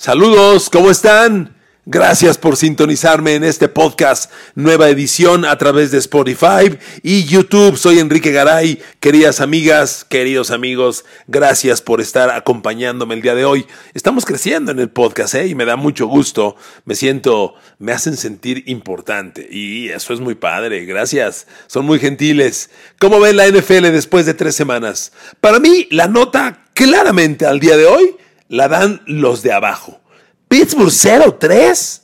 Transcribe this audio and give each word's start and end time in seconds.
Saludos, 0.00 0.70
¿cómo 0.70 0.90
están? 0.90 1.54
Gracias 1.84 2.38
por 2.38 2.56
sintonizarme 2.56 3.34
en 3.34 3.44
este 3.44 3.68
podcast, 3.68 4.32
nueva 4.54 4.88
edición 4.88 5.44
a 5.44 5.58
través 5.58 5.90
de 5.90 5.98
Spotify 5.98 6.78
y 7.02 7.24
YouTube. 7.24 7.76
Soy 7.76 7.98
Enrique 7.98 8.32
Garay, 8.32 8.80
queridas 8.98 9.42
amigas, 9.42 10.06
queridos 10.08 10.52
amigos, 10.52 11.04
gracias 11.26 11.82
por 11.82 12.00
estar 12.00 12.30
acompañándome 12.30 13.14
el 13.14 13.20
día 13.20 13.34
de 13.34 13.44
hoy. 13.44 13.66
Estamos 13.92 14.24
creciendo 14.24 14.72
en 14.72 14.78
el 14.78 14.88
podcast 14.88 15.34
¿eh? 15.34 15.48
y 15.48 15.54
me 15.54 15.66
da 15.66 15.76
mucho 15.76 16.06
gusto, 16.06 16.56
me 16.86 16.94
siento, 16.94 17.52
me 17.78 17.92
hacen 17.92 18.16
sentir 18.16 18.64
importante 18.68 19.46
y 19.50 19.90
eso 19.90 20.14
es 20.14 20.20
muy 20.20 20.34
padre, 20.34 20.86
gracias, 20.86 21.46
son 21.66 21.84
muy 21.84 21.98
gentiles. 21.98 22.70
¿Cómo 22.98 23.20
ven 23.20 23.36
la 23.36 23.46
NFL 23.46 23.82
después 23.92 24.24
de 24.24 24.32
tres 24.32 24.54
semanas? 24.54 25.12
Para 25.42 25.58
mí, 25.58 25.88
la 25.90 26.08
nota 26.08 26.64
claramente 26.72 27.44
al 27.44 27.60
día 27.60 27.76
de 27.76 27.84
hoy 27.84 28.16
la 28.50 28.68
dan 28.68 29.00
los 29.06 29.42
de 29.42 29.52
abajo. 29.52 30.00
Pittsburgh 30.48 30.90
0-3. 30.90 32.02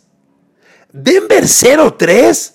Denver 0.93 1.45
0-3. 1.45 2.53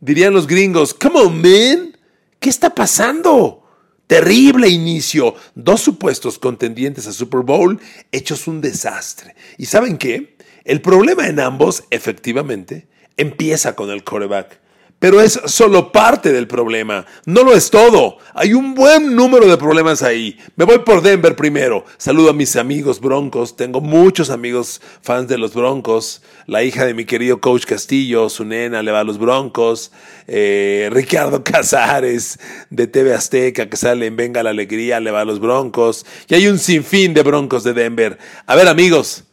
Dirían 0.00 0.32
los 0.32 0.46
gringos, 0.46 0.94
come 0.94 1.20
on, 1.20 1.42
man. 1.42 1.96
¿Qué 2.38 2.48
está 2.48 2.70
pasando? 2.74 3.66
Terrible 4.06 4.68
inicio. 4.68 5.34
Dos 5.54 5.80
supuestos 5.80 6.38
contendientes 6.38 7.06
a 7.08 7.12
Super 7.12 7.40
Bowl 7.40 7.80
hechos 8.12 8.46
un 8.46 8.60
desastre. 8.60 9.34
¿Y 9.58 9.66
saben 9.66 9.98
qué? 9.98 10.36
El 10.64 10.80
problema 10.80 11.26
en 11.26 11.40
ambos, 11.40 11.84
efectivamente, 11.90 12.86
empieza 13.16 13.74
con 13.74 13.90
el 13.90 14.04
quarterback. 14.04 14.60
Pero 15.04 15.20
es 15.20 15.38
solo 15.44 15.92
parte 15.92 16.32
del 16.32 16.46
problema, 16.46 17.04
no 17.26 17.42
lo 17.42 17.54
es 17.54 17.68
todo. 17.68 18.16
Hay 18.32 18.54
un 18.54 18.74
buen 18.74 19.14
número 19.14 19.46
de 19.46 19.58
problemas 19.58 20.02
ahí. 20.02 20.38
Me 20.56 20.64
voy 20.64 20.78
por 20.78 21.02
Denver 21.02 21.36
primero. 21.36 21.84
Saludo 21.98 22.30
a 22.30 22.32
mis 22.32 22.56
amigos 22.56 23.00
broncos. 23.00 23.54
Tengo 23.54 23.82
muchos 23.82 24.30
amigos 24.30 24.80
fans 25.02 25.28
de 25.28 25.36
los 25.36 25.52
broncos. 25.52 26.22
La 26.46 26.62
hija 26.62 26.86
de 26.86 26.94
mi 26.94 27.04
querido 27.04 27.38
coach 27.38 27.66
Castillo, 27.66 28.30
su 28.30 28.46
nena, 28.46 28.82
le 28.82 28.92
va 28.92 29.00
a 29.00 29.04
los 29.04 29.18
broncos. 29.18 29.92
Eh, 30.26 30.88
Ricardo 30.90 31.44
Casares 31.44 32.38
de 32.70 32.86
TV 32.86 33.12
Azteca, 33.12 33.68
que 33.68 33.76
sale 33.76 34.06
en 34.06 34.16
Venga 34.16 34.42
la 34.42 34.48
Alegría, 34.48 35.00
le 35.00 35.10
va 35.10 35.20
a 35.20 35.26
los 35.26 35.38
broncos. 35.38 36.06
Y 36.28 36.34
hay 36.34 36.48
un 36.48 36.58
sinfín 36.58 37.12
de 37.12 37.22
broncos 37.22 37.62
de 37.62 37.74
Denver. 37.74 38.16
A 38.46 38.56
ver, 38.56 38.68
amigos, 38.68 39.24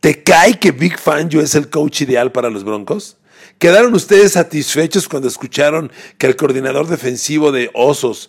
¿te 0.00 0.24
cae 0.24 0.58
que 0.58 0.72
Big 0.72 0.98
Fangio 0.98 1.40
es 1.40 1.54
el 1.54 1.70
coach 1.70 2.00
ideal 2.00 2.32
para 2.32 2.50
los 2.50 2.64
broncos? 2.64 3.16
¿Quedaron 3.58 3.94
ustedes 3.94 4.32
satisfechos 4.32 5.08
cuando 5.08 5.28
escucharon 5.28 5.90
que 6.18 6.26
el 6.26 6.36
coordinador 6.36 6.88
defensivo 6.88 7.52
de 7.52 7.70
Osos, 7.72 8.28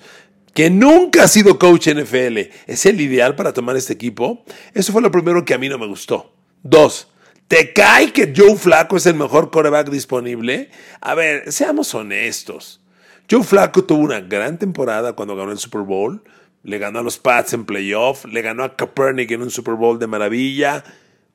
que 0.53 0.69
nunca 0.69 1.23
ha 1.23 1.27
sido 1.27 1.59
coach 1.59 1.89
NFL, 1.89 2.37
es 2.67 2.85
el 2.85 3.01
ideal 3.01 3.35
para 3.35 3.53
tomar 3.53 3.75
este 3.75 3.93
equipo? 3.93 4.45
Eso 4.73 4.93
fue 4.93 5.01
lo 5.01 5.11
primero 5.11 5.43
que 5.43 5.53
a 5.53 5.57
mí 5.57 5.67
no 5.67 5.77
me 5.77 5.87
gustó. 5.87 6.33
Dos, 6.63 7.09
¿te 7.47 7.73
cae 7.73 8.13
que 8.13 8.33
Joe 8.35 8.55
Flaco 8.55 8.97
es 8.97 9.05
el 9.05 9.15
mejor 9.15 9.51
coreback 9.51 9.89
disponible? 9.89 10.69
A 11.01 11.15
ver, 11.15 11.51
seamos 11.51 11.93
honestos. 11.93 12.81
Joe 13.29 13.43
Flaco 13.43 13.83
tuvo 13.83 14.03
una 14.03 14.21
gran 14.21 14.57
temporada 14.59 15.13
cuando 15.13 15.35
ganó 15.35 15.51
el 15.51 15.57
Super 15.57 15.81
Bowl. 15.81 16.23
Le 16.63 16.77
ganó 16.77 16.99
a 16.99 17.03
los 17.03 17.17
Pats 17.17 17.53
en 17.53 17.65
playoff, 17.65 18.25
le 18.25 18.41
ganó 18.41 18.63
a 18.63 18.75
Kaepernick 18.75 19.31
en 19.31 19.41
un 19.43 19.51
Super 19.51 19.75
Bowl 19.75 19.99
de 19.99 20.07
maravilla. 20.07 20.83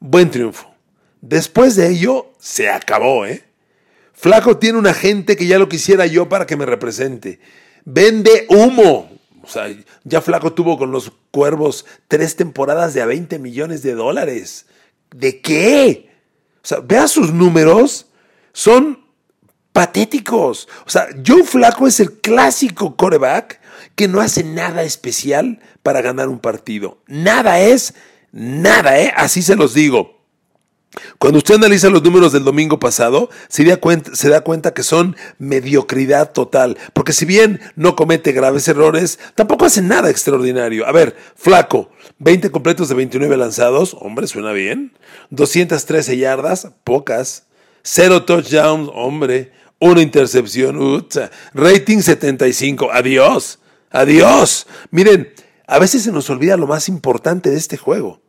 Buen 0.01 0.31
triunfo. 0.31 0.75
Después 1.21 1.77
de 1.77 1.91
ello, 1.91 2.33
se 2.39 2.71
acabó, 2.71 3.27
¿eh? 3.27 3.45
Flaco 4.21 4.59
tiene 4.59 4.79
un 4.79 4.87
agente 4.87 5.35
que 5.35 5.47
ya 5.47 5.59
lo 5.59 5.71
quisiera 5.71 6.05
yo 6.05 6.29
para 6.29 6.47
que 6.47 6.55
me 6.55 6.67
represente. 6.67 7.41
Vende 7.87 8.45
humo. 8.51 9.11
O 9.43 9.49
sea, 9.49 9.75
ya 10.05 10.21
Flaco 10.21 10.53
tuvo 10.53 10.77
con 10.77 10.93
los 10.93 11.11
cuervos 11.31 11.87
tres 12.07 12.37
temporadas 12.37 12.93
de 12.93 13.01
a 13.01 13.07
20 13.07 13.39
millones 13.39 13.83
de 13.83 13.95
dólares. 13.95 14.67
¿De 15.11 15.41
qué? 15.41 16.11
O 16.63 16.67
sea, 16.67 16.81
vea 16.81 17.09
sus 17.09 17.33
números. 17.33 18.09
Son 18.53 19.07
patéticos. 19.73 20.69
O 20.87 20.91
sea, 20.91 21.09
Joe 21.27 21.43
Flaco 21.43 21.87
es 21.87 21.99
el 21.99 22.21
clásico 22.21 22.97
coreback 22.97 23.59
que 23.95 24.07
no 24.07 24.21
hace 24.21 24.45
nada 24.45 24.83
especial 24.83 25.61
para 25.83 26.03
ganar 26.03 26.29
un 26.29 26.41
partido. 26.41 26.99
Nada 27.07 27.61
es, 27.61 27.95
nada, 28.33 29.01
¿eh? 29.01 29.15
Así 29.17 29.41
se 29.41 29.57
los 29.57 29.73
digo. 29.73 30.20
Cuando 31.19 31.39
usted 31.39 31.55
analiza 31.55 31.89
los 31.89 32.03
números 32.03 32.33
del 32.33 32.43
domingo 32.43 32.81
pasado, 32.81 33.31
se 33.49 33.65
da, 33.65 33.77
cuenta, 33.77 34.15
se 34.15 34.29
da, 34.29 34.41
cuenta, 34.41 34.75
que 34.75 34.83
son 34.83 35.17
mediocridad 35.39 36.33
total, 36.33 36.79
porque 36.95 37.13
si 37.13 37.25
bien 37.25 37.61
no 37.77 37.95
comete 37.95 38.33
graves 38.33 38.67
errores, 38.67 39.21
tampoco 39.37 39.67
hace 39.67 39.83
nada 39.83 40.11
extraordinario. 40.11 40.87
A 40.87 40.93
ver, 40.93 41.15
flaco, 41.37 41.91
20 42.19 42.51
completos 42.51 42.89
de 42.89 42.97
29 42.97 43.37
lanzados, 43.37 43.97
hombre, 44.01 44.27
suena 44.27 44.53
bien. 44.53 44.93
213 45.31 46.17
yardas, 46.17 46.69
pocas. 46.83 47.47
Cero 47.83 48.25
touchdowns, 48.25 48.91
hombre. 48.93 49.53
Una 49.79 50.03
intercepción, 50.03 50.77
utza. 50.77 51.31
Rating 51.55 52.01
75, 52.01 52.91
adiós, 52.93 53.61
adiós. 53.91 54.67
Miren, 54.91 55.33
a 55.67 55.79
veces 55.79 56.03
se 56.03 56.13
nos 56.13 56.29
olvida 56.31 56.57
lo 56.57 56.67
más 56.67 56.89
importante 56.89 57.49
de 57.49 57.57
este 57.57 57.77
juego. 57.77 58.21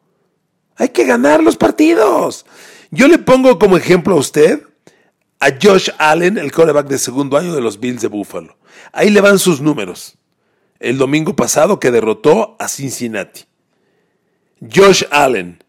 Hay 0.82 0.90
que 0.90 1.06
ganar 1.06 1.44
los 1.44 1.58
partidos. 1.58 2.44
Yo 2.90 3.08
le 3.08 3.20
pongo 3.20 3.60
como 3.60 3.78
ejemplo 3.78 4.16
a 4.16 4.18
usted 4.18 4.64
a 5.40 5.50
Josh 5.62 5.92
Allen, 6.00 6.40
el 6.40 6.52
quarterback 6.52 6.88
de 6.88 6.98
segundo 6.98 7.38
año 7.38 7.54
de 7.54 7.62
los 7.62 7.80
Bills 7.80 8.02
de 8.02 8.08
Buffalo. 8.08 8.58
Ahí 8.92 9.12
le 9.12 9.22
van 9.22 9.38
sus 9.38 9.62
números. 9.62 10.18
El 10.80 10.98
domingo 10.98 11.36
pasado 11.36 11.80
que 11.80 11.92
derrotó 11.92 12.56
a 12.58 12.68
Cincinnati. 12.68 13.42
Josh 14.60 15.04
Allen, 15.12 15.64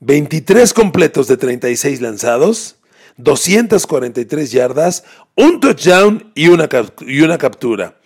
23 0.00 0.72
completos 0.72 1.26
de 1.26 1.36
36 1.36 2.00
lanzados, 2.00 2.76
243 3.18 4.50
yardas, 4.50 5.04
un 5.36 5.60
touchdown 5.60 6.32
y 6.34 6.48
una, 6.48 6.70
y 7.02 7.20
una 7.20 7.36
captura. 7.36 7.98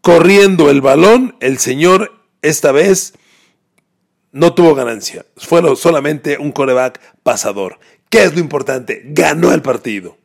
Corriendo 0.00 0.68
el 0.68 0.80
balón, 0.80 1.36
el 1.38 1.58
señor 1.58 2.10
esta 2.42 2.72
vez 2.72 3.12
no 4.32 4.54
tuvo 4.54 4.74
ganancia. 4.74 5.26
Fue 5.36 5.62
solamente 5.76 6.38
un 6.38 6.52
coreback 6.52 7.00
pasador. 7.22 7.78
¿Qué 8.08 8.24
es 8.24 8.34
lo 8.34 8.40
importante? 8.40 9.02
Ganó 9.06 9.52
el 9.52 9.62
partido. 9.62 10.18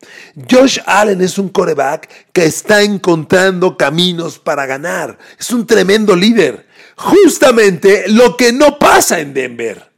Josh 0.50 0.80
Allen 0.88 1.22
es 1.22 1.38
un 1.38 1.50
coreback 1.50 2.32
que 2.34 2.46
está 2.46 2.82
encontrando 2.82 3.78
caminos 3.78 4.40
para 4.40 4.66
ganar. 4.66 5.20
Es 5.40 5.52
un 5.52 5.68
tremendo 5.68 6.16
líder. 6.16 6.66
Justamente 6.96 8.06
lo 8.08 8.38
que 8.38 8.52
no 8.52 8.80
pasa 8.80 9.20
en 9.20 9.36
Denver. 9.36 9.92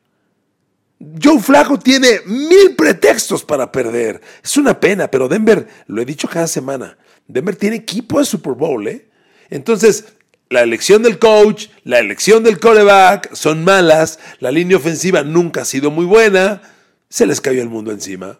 Joe 1.23 1.39
Flaco 1.39 1.79
tiene 1.79 2.21
mil 2.25 2.75
pretextos 2.75 3.45
para 3.45 3.71
perder. 3.71 4.19
Es 4.43 4.57
una 4.57 4.79
pena, 4.79 5.09
pero 5.09 5.29
Denver, 5.29 5.67
lo 5.85 6.01
he 6.01 6.05
dicho 6.05 6.27
cada 6.27 6.47
semana, 6.47 6.97
Denver 7.27 7.55
tiene 7.55 7.77
equipo 7.77 8.19
de 8.19 8.25
Super 8.25 8.53
Bowl, 8.53 8.87
¿eh? 8.87 9.07
Entonces, 9.49 10.05
la 10.49 10.61
elección 10.61 11.03
del 11.03 11.19
coach, 11.19 11.67
la 11.83 11.99
elección 11.99 12.43
del 12.43 12.59
coreback 12.59 13.33
son 13.33 13.63
malas, 13.63 14.19
la 14.39 14.51
línea 14.51 14.77
ofensiva 14.77 15.23
nunca 15.23 15.61
ha 15.61 15.65
sido 15.65 15.91
muy 15.91 16.05
buena, 16.05 16.61
se 17.09 17.25
les 17.25 17.41
cayó 17.41 17.61
el 17.61 17.69
mundo 17.69 17.91
encima. 17.91 18.39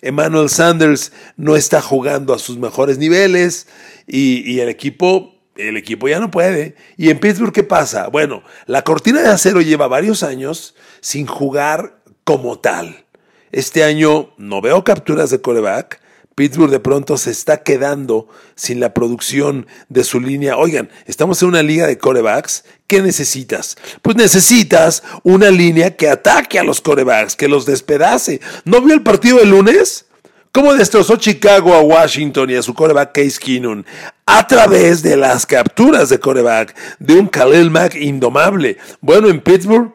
Emmanuel 0.00 0.48
Sanders 0.48 1.12
no 1.36 1.56
está 1.56 1.80
jugando 1.80 2.34
a 2.34 2.38
sus 2.38 2.56
mejores 2.58 2.98
niveles 2.98 3.66
y, 4.06 4.60
el 4.60 4.68
equipo 4.68 5.34
el 5.56 5.76
equipo 5.76 6.08
ya 6.08 6.20
no 6.20 6.30
puede. 6.30 6.76
¿Y 6.96 7.10
en 7.10 7.18
Pittsburgh 7.18 7.52
qué 7.52 7.64
pasa? 7.64 8.06
Bueno, 8.06 8.44
la 8.66 8.82
cortina 8.82 9.22
de 9.22 9.28
acero 9.28 9.60
lleva 9.60 9.88
varios 9.88 10.22
años 10.22 10.76
sin 11.00 11.26
jugar 11.26 12.00
como 12.22 12.60
tal. 12.60 13.04
Este 13.50 13.82
año 13.82 14.30
no 14.36 14.60
veo 14.60 14.84
capturas 14.84 15.30
de 15.30 15.40
coreback, 15.40 16.00
Pittsburgh 16.38 16.70
de 16.70 16.78
pronto 16.78 17.18
se 17.18 17.32
está 17.32 17.64
quedando 17.64 18.28
sin 18.54 18.78
la 18.78 18.94
producción 18.94 19.66
de 19.88 20.04
su 20.04 20.20
línea. 20.20 20.56
Oigan, 20.56 20.88
estamos 21.06 21.42
en 21.42 21.48
una 21.48 21.64
liga 21.64 21.88
de 21.88 21.98
corebacks. 21.98 22.62
¿Qué 22.86 23.02
necesitas? 23.02 23.76
Pues 24.02 24.16
necesitas 24.16 25.02
una 25.24 25.50
línea 25.50 25.96
que 25.96 26.08
ataque 26.08 26.60
a 26.60 26.62
los 26.62 26.80
corebacks, 26.80 27.34
que 27.34 27.48
los 27.48 27.66
despedace. 27.66 28.40
¿No 28.64 28.80
vio 28.80 28.94
el 28.94 29.02
partido 29.02 29.38
del 29.38 29.50
lunes? 29.50 30.06
¿Cómo 30.52 30.74
destrozó 30.74 31.16
Chicago 31.16 31.74
a 31.74 31.80
Washington 31.80 32.50
y 32.50 32.54
a 32.54 32.62
su 32.62 32.72
coreback 32.72 33.10
Case 33.16 33.40
Keenum? 33.40 33.82
A 34.24 34.46
través 34.46 35.02
de 35.02 35.16
las 35.16 35.44
capturas 35.44 36.08
de 36.08 36.20
coreback 36.20 36.76
de 37.00 37.14
un 37.14 37.26
Khalil 37.26 37.72
Mack 37.72 37.96
indomable. 37.96 38.76
Bueno, 39.00 39.28
en 39.28 39.40
Pittsburgh, 39.40 39.92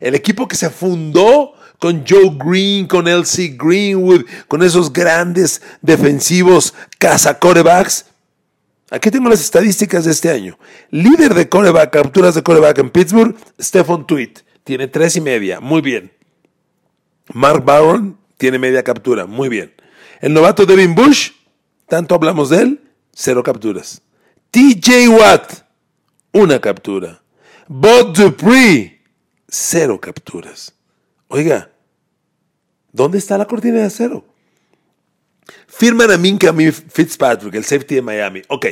el 0.00 0.16
equipo 0.16 0.48
que 0.48 0.56
se 0.56 0.70
fundó 0.70 1.52
con 1.84 2.02
Joe 2.08 2.34
Green, 2.42 2.86
con 2.86 3.06
Elsie 3.06 3.58
Greenwood, 3.58 4.24
con 4.48 4.62
esos 4.62 4.90
grandes 4.90 5.60
defensivos 5.82 6.72
caza 6.96 7.38
corebacks. 7.38 8.06
Aquí 8.88 9.10
tengo 9.10 9.28
las 9.28 9.42
estadísticas 9.42 10.06
de 10.06 10.12
este 10.12 10.30
año. 10.30 10.58
Líder 10.88 11.34
de 11.34 11.46
coreback, 11.46 11.90
capturas 11.90 12.34
de 12.36 12.42
coreback 12.42 12.78
en 12.78 12.88
Pittsburgh, 12.88 13.36
Stephen 13.60 14.06
Tweet. 14.06 14.32
Tiene 14.64 14.88
tres 14.88 15.16
y 15.16 15.20
media, 15.20 15.60
muy 15.60 15.82
bien. 15.82 16.10
Mark 17.34 17.62
Barron 17.62 18.16
tiene 18.38 18.58
media 18.58 18.82
captura, 18.82 19.26
muy 19.26 19.50
bien. 19.50 19.74
El 20.22 20.32
novato 20.32 20.64
Devin 20.64 20.94
Bush, 20.94 21.32
tanto 21.86 22.14
hablamos 22.14 22.48
de 22.48 22.62
él, 22.62 22.80
cero 23.12 23.42
capturas. 23.42 24.00
TJ 24.52 25.08
Watt, 25.08 25.52
una 26.32 26.58
captura. 26.62 27.20
Bud 27.68 28.16
Dupree, 28.16 29.02
cero 29.46 30.00
capturas. 30.00 30.72
Oiga, 31.28 31.73
¿dónde 32.94 33.18
está 33.18 33.36
la 33.36 33.44
cortina 33.44 33.80
de 33.80 33.84
acero? 33.84 34.24
Firman 35.66 36.10
a 36.10 36.16
Minka 36.16 36.54
Fitzpatrick, 36.54 37.54
el 37.54 37.64
safety 37.64 37.96
de 37.96 38.02
Miami. 38.02 38.42
Ok, 38.48 38.66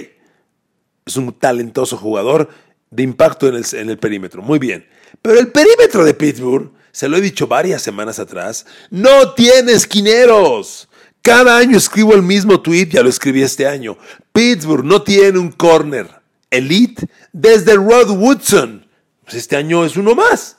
es 1.04 1.16
un 1.16 1.32
talentoso 1.34 1.98
jugador 1.98 2.48
de 2.90 3.02
impacto 3.02 3.48
en 3.48 3.56
el, 3.56 3.64
en 3.72 3.90
el 3.90 3.98
perímetro. 3.98 4.40
Muy 4.40 4.58
bien. 4.58 4.86
Pero 5.20 5.38
el 5.38 5.48
perímetro 5.48 6.04
de 6.04 6.14
Pittsburgh, 6.14 6.70
se 6.92 7.08
lo 7.08 7.16
he 7.16 7.20
dicho 7.20 7.46
varias 7.46 7.82
semanas 7.82 8.18
atrás, 8.18 8.64
no 8.90 9.34
tiene 9.34 9.72
esquineros. 9.72 10.88
Cada 11.20 11.58
año 11.58 11.76
escribo 11.76 12.14
el 12.14 12.22
mismo 12.22 12.60
tweet, 12.60 12.88
ya 12.90 13.02
lo 13.02 13.08
escribí 13.08 13.42
este 13.42 13.66
año. 13.66 13.98
Pittsburgh 14.32 14.84
no 14.84 15.02
tiene 15.02 15.38
un 15.38 15.52
corner 15.52 16.08
elite 16.50 17.06
desde 17.32 17.74
Rod 17.74 18.10
Woodson. 18.10 18.86
Pues 19.24 19.36
este 19.36 19.56
año 19.56 19.84
es 19.84 19.96
uno 19.96 20.14
más. 20.14 20.58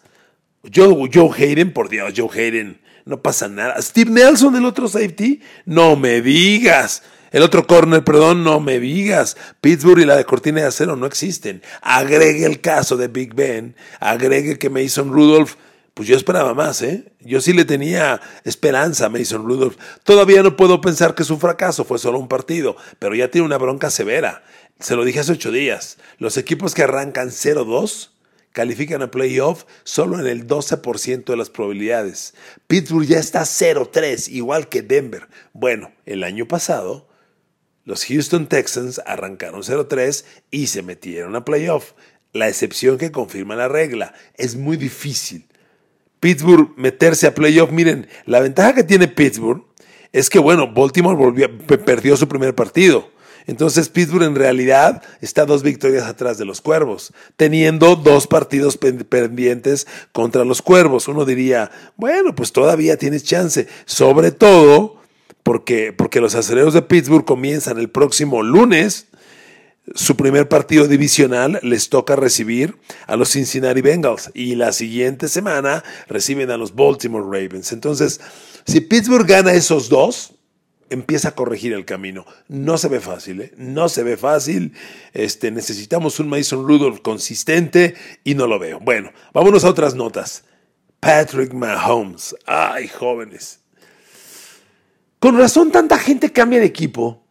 Joe, 0.74 1.10
Joe 1.14 1.30
Hayden, 1.38 1.74
por 1.74 1.90
Dios, 1.90 2.14
Joe 2.16 2.30
Hayden, 2.34 2.80
no 3.06 3.22
pasa 3.22 3.48
nada. 3.48 3.82
Steve 3.82 4.12
Nelson, 4.12 4.56
el 4.56 4.66
otro 4.66 4.88
safety, 4.88 5.42
no 5.66 5.96
me 5.96 6.22
digas. 6.22 7.04
El 7.32 7.42
otro 7.42 7.66
corner, 7.66 8.04
perdón, 8.04 8.44
no 8.44 8.60
me 8.60 8.80
digas. 8.80 9.36
Pittsburgh 9.60 10.00
y 10.00 10.06
la 10.06 10.16
de 10.16 10.24
cortina 10.24 10.62
de 10.62 10.68
acero 10.68 10.96
no 10.96 11.08
existen. 11.08 11.64
Agregue 11.82 12.46
el 12.46 12.62
caso 12.62 12.96
de 12.96 13.08
Big 13.08 13.34
Ben, 13.34 13.76
agregue 14.00 14.60
que 14.60 14.70
Mason 14.70 15.12
Rudolph, 15.12 15.56
pues 15.96 16.08
yo 16.08 16.16
esperaba 16.16 16.54
más, 16.54 16.84
¿eh? 16.84 17.12
Yo 17.22 17.42
sí 17.42 17.54
le 17.54 17.66
tenía 17.66 18.22
esperanza 18.44 19.08
a 19.08 19.10
Mason 19.10 19.46
Rudolph. 19.46 19.78
Todavía 20.04 20.44
no 20.44 20.56
puedo 20.56 20.80
pensar 20.80 21.16
que 21.16 21.24
su 21.24 21.40
fracaso 21.40 21.84
fue 21.86 21.98
solo 21.98 22.20
un 22.20 22.28
partido, 22.28 22.78
pero 23.00 23.16
ya 23.16 23.30
tiene 23.30 23.48
una 23.48 23.58
bronca 23.58 23.90
severa. 23.90 24.44
Se 24.80 24.96
lo 24.96 25.04
dije 25.04 25.20
hace 25.20 25.32
ocho 25.32 25.52
días. 25.52 25.98
Los 26.20 26.38
equipos 26.38 26.76
que 26.76 26.84
arrancan 26.84 27.30
0-2 27.30 28.13
califican 28.54 29.02
a 29.02 29.12
playoff 29.12 29.66
solo 29.84 30.20
en 30.20 30.28
el 30.28 30.48
12% 30.48 31.26
de 31.26 31.38
las 31.38 31.50
probabilidades. 31.50 32.34
Pittsburgh 32.68 33.06
ya 33.06 33.20
está 33.20 33.42
0-3, 33.42 34.30
igual 34.30 34.70
que 34.70 34.82
Denver. 34.82 35.28
Bueno, 35.52 35.92
el 36.06 36.24
año 36.24 36.48
pasado, 36.48 37.10
los 37.84 38.06
Houston 38.06 38.48
Texans 38.48 39.02
arrancaron 39.06 39.62
0-3 39.62 40.24
y 40.52 40.68
se 40.68 40.82
metieron 40.84 41.36
a 41.36 41.44
playoff. 41.44 41.92
La 42.32 42.48
excepción 42.48 42.98
que 42.98 43.12
confirma 43.12 43.56
la 43.56 43.68
regla. 43.68 44.14
Es 44.36 44.56
muy 44.56 44.78
difícil. 44.78 45.48
Pittsburgh 46.20 46.74
meterse 46.78 47.28
a 47.28 47.36
playoff. 47.36 47.72
Miren, 47.72 48.08
la 48.26 48.40
ventaja 48.40 48.74
que 48.74 48.84
tiene 48.84 49.08
Pittsburgh 49.08 49.66
es 50.14 50.30
que, 50.30 50.40
bueno, 50.40 50.72
Baltimore 50.74 51.50
perdió 51.86 52.16
su 52.16 52.28
primer 52.28 52.56
partido. 52.56 53.12
Entonces 53.46 53.90
Pittsburgh 53.90 54.24
en 54.24 54.36
realidad 54.36 55.04
está 55.22 55.46
dos 55.46 55.64
victorias 55.64 56.06
atrás 56.06 56.38
de 56.38 56.46
los 56.46 56.62
Cuervos, 56.62 57.14
teniendo 57.36 57.96
dos 57.96 58.28
partidos 58.28 58.78
pendientes 58.78 59.88
contra 60.12 60.46
los 60.46 60.62
Cuervos. 60.62 61.08
Uno 61.08 61.26
diría, 61.26 61.72
bueno, 61.98 62.36
pues 62.36 62.52
todavía 62.52 62.98
tienes 62.98 63.24
chance, 63.24 63.68
sobre 63.86 64.32
todo 64.32 64.98
porque, 65.44 65.92
porque 65.94 66.22
los 66.22 66.36
aceleros 66.36 66.74
de 66.74 66.82
Pittsburgh 66.82 67.26
comienzan 67.26 67.78
el 67.78 67.90
próximo 67.90 68.44
lunes. 68.44 69.08
Su 69.96 70.16
primer 70.16 70.48
partido 70.48 70.88
divisional 70.88 71.60
les 71.62 71.90
toca 71.90 72.16
recibir 72.16 72.78
a 73.06 73.18
los 73.18 73.32
Cincinnati 73.32 73.82
Bengals 73.82 74.32
y 74.34 74.56
la 74.56 74.72
siguiente 74.72 75.28
semana 75.28 75.84
reciben 76.08 76.52
a 76.52 76.58
los 76.58 76.74
Baltimore 76.74 77.26
Ravens. 77.26 77.74
Entonces, 77.74 78.22
si 78.66 78.80
Pittsburgh 78.80 79.28
gana 79.28 79.52
esos 79.52 79.90
dos, 79.90 80.36
empieza 80.94 81.30
a 81.30 81.36
corregir 81.36 81.74
el 81.74 81.86
camino. 81.86 82.26
No 82.48 82.78
se 82.78 82.88
ve 82.88 83.00
fácil, 83.00 83.42
¿eh? 83.42 83.54
no 83.58 83.90
se 83.90 84.04
ve 84.04 84.16
fácil. 84.16 84.74
Este, 85.14 85.52
necesitamos 85.52 86.20
un 86.20 86.30
Mason 86.30 86.68
Rudolph 86.68 87.02
consistente 87.02 87.96
y 88.24 88.36
no 88.36 88.48
lo 88.48 88.60
veo. 88.60 88.80
Bueno, 88.80 89.12
vámonos 89.34 89.64
a 89.66 89.70
otras 89.70 89.96
notas. 89.96 90.44
Patrick 91.00 91.54
Mahomes. 91.54 92.36
Ay, 92.46 92.88
jóvenes. 92.88 93.60
Con 95.20 95.38
razón 95.38 95.72
tanta 95.72 95.98
gente 95.98 96.32
cambia 96.32 96.60
de 96.60 96.66
equipo. 96.66 97.24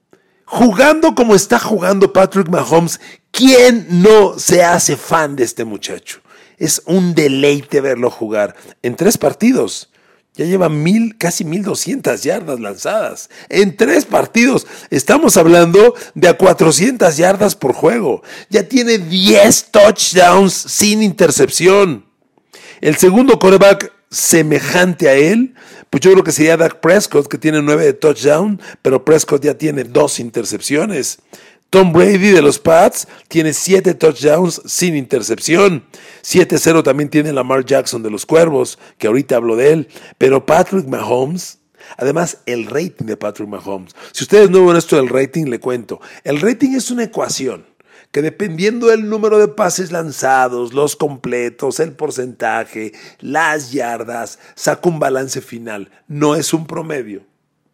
Jugando 0.45 1.15
como 1.15 1.35
está 1.35 1.59
jugando 1.59 2.13
Patrick 2.13 2.49
Mahomes, 2.49 3.01
¿quién 3.31 3.87
no 4.03 4.39
se 4.39 4.63
hace 4.63 4.97
fan 4.97 5.37
de 5.37 5.45
este 5.45 5.65
muchacho? 5.65 6.21
Es 6.59 6.83
un 6.85 7.15
deleite 7.15 7.81
verlo 7.81 8.11
jugar 8.11 8.55
en 8.83 8.97
tres 8.97 9.17
partidos. 9.17 9.92
Ya 10.35 10.47
lleva 10.47 10.71
mil, 10.71 11.19
casi 11.19 11.45
1200 11.45 12.23
yardas 12.23 12.59
lanzadas 12.59 13.29
en 13.51 13.77
tres 13.77 14.07
partidos. 14.07 14.67
Estamos 14.89 15.37
hablando 15.37 15.95
de 16.15 16.29
a 16.29 16.39
400 16.39 17.15
yardas 17.19 17.55
por 17.55 17.75
juego. 17.75 18.23
Ya 18.49 18.67
tiene 18.67 18.97
10 18.97 19.71
touchdowns 19.71 20.55
sin 20.55 21.03
intercepción. 21.03 22.07
El 22.81 22.97
segundo 22.97 23.39
coreback 23.39 23.93
semejante 24.11 25.09
a 25.09 25.15
él, 25.15 25.55
pues 25.91 26.01
yo 26.01 26.13
creo 26.13 26.25
que 26.25 26.33
sería 26.33 26.57
Dak 26.57 26.81
Prescott, 26.81 27.29
que 27.29 27.37
tiene 27.37 27.61
9 27.61 27.85
de 27.85 27.93
touchdown, 27.93 28.59
pero 28.81 29.05
Prescott 29.05 29.45
ya 29.45 29.59
tiene 29.59 29.85
dos 29.85 30.19
intercepciones. 30.19 31.19
Tom 31.73 31.91
Brady 31.91 32.33
de 32.33 32.43
los 32.43 32.59
Pats 32.59 33.09
tiene 33.29 33.55
7 33.55 33.95
touchdowns 33.95 34.61
sin 34.67 34.95
intercepción. 34.95 35.87
7-0 36.23 36.83
también 36.83 37.09
tiene 37.09 37.33
Lamar 37.33 37.65
Jackson 37.65 38.03
de 38.03 38.11
los 38.11 38.27
Cuervos, 38.27 38.79
que 38.99 39.07
ahorita 39.07 39.37
hablo 39.37 39.57
de 39.57 39.73
él. 39.73 39.89
Pero 40.19 40.45
Patrick 40.45 40.87
Mahomes, 40.87 41.61
además 41.97 42.43
el 42.45 42.67
rating 42.67 43.07
de 43.07 43.17
Patrick 43.17 43.49
Mahomes. 43.49 43.95
Si 44.13 44.23
ustedes 44.23 44.51
no 44.51 44.67
ven 44.67 44.77
esto 44.77 44.97
del 44.97 45.09
rating, 45.09 45.47
le 45.47 45.61
cuento. 45.61 45.99
El 46.25 46.43
rating 46.43 46.73
es 46.77 46.91
una 46.91 47.05
ecuación 47.05 47.65
que 48.11 48.21
dependiendo 48.21 48.89
del 48.89 49.09
número 49.09 49.39
de 49.39 49.49
pases 49.49 49.93
lanzados, 49.93 50.75
los 50.75 50.95
completos, 50.95 51.81
el 51.81 51.93
porcentaje, 51.93 52.93
las 53.19 53.73
yardas, 53.73 54.39
saca 54.57 54.91
un 54.91 54.99
balance 54.99 55.41
final. 55.41 55.91
No 56.07 56.35
es 56.35 56.53
un 56.53 56.67
promedio, 56.67 57.23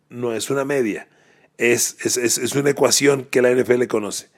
no 0.09 0.33
es 0.35 0.51
una 0.51 0.65
media 0.65 1.09
es, 1.59 1.97
es, 2.17 2.55
una 2.55 2.71
ecuación 2.71 3.27
que 3.31 3.43
la 3.43 3.51
NFL 3.51 3.87
conoce. 3.87 4.29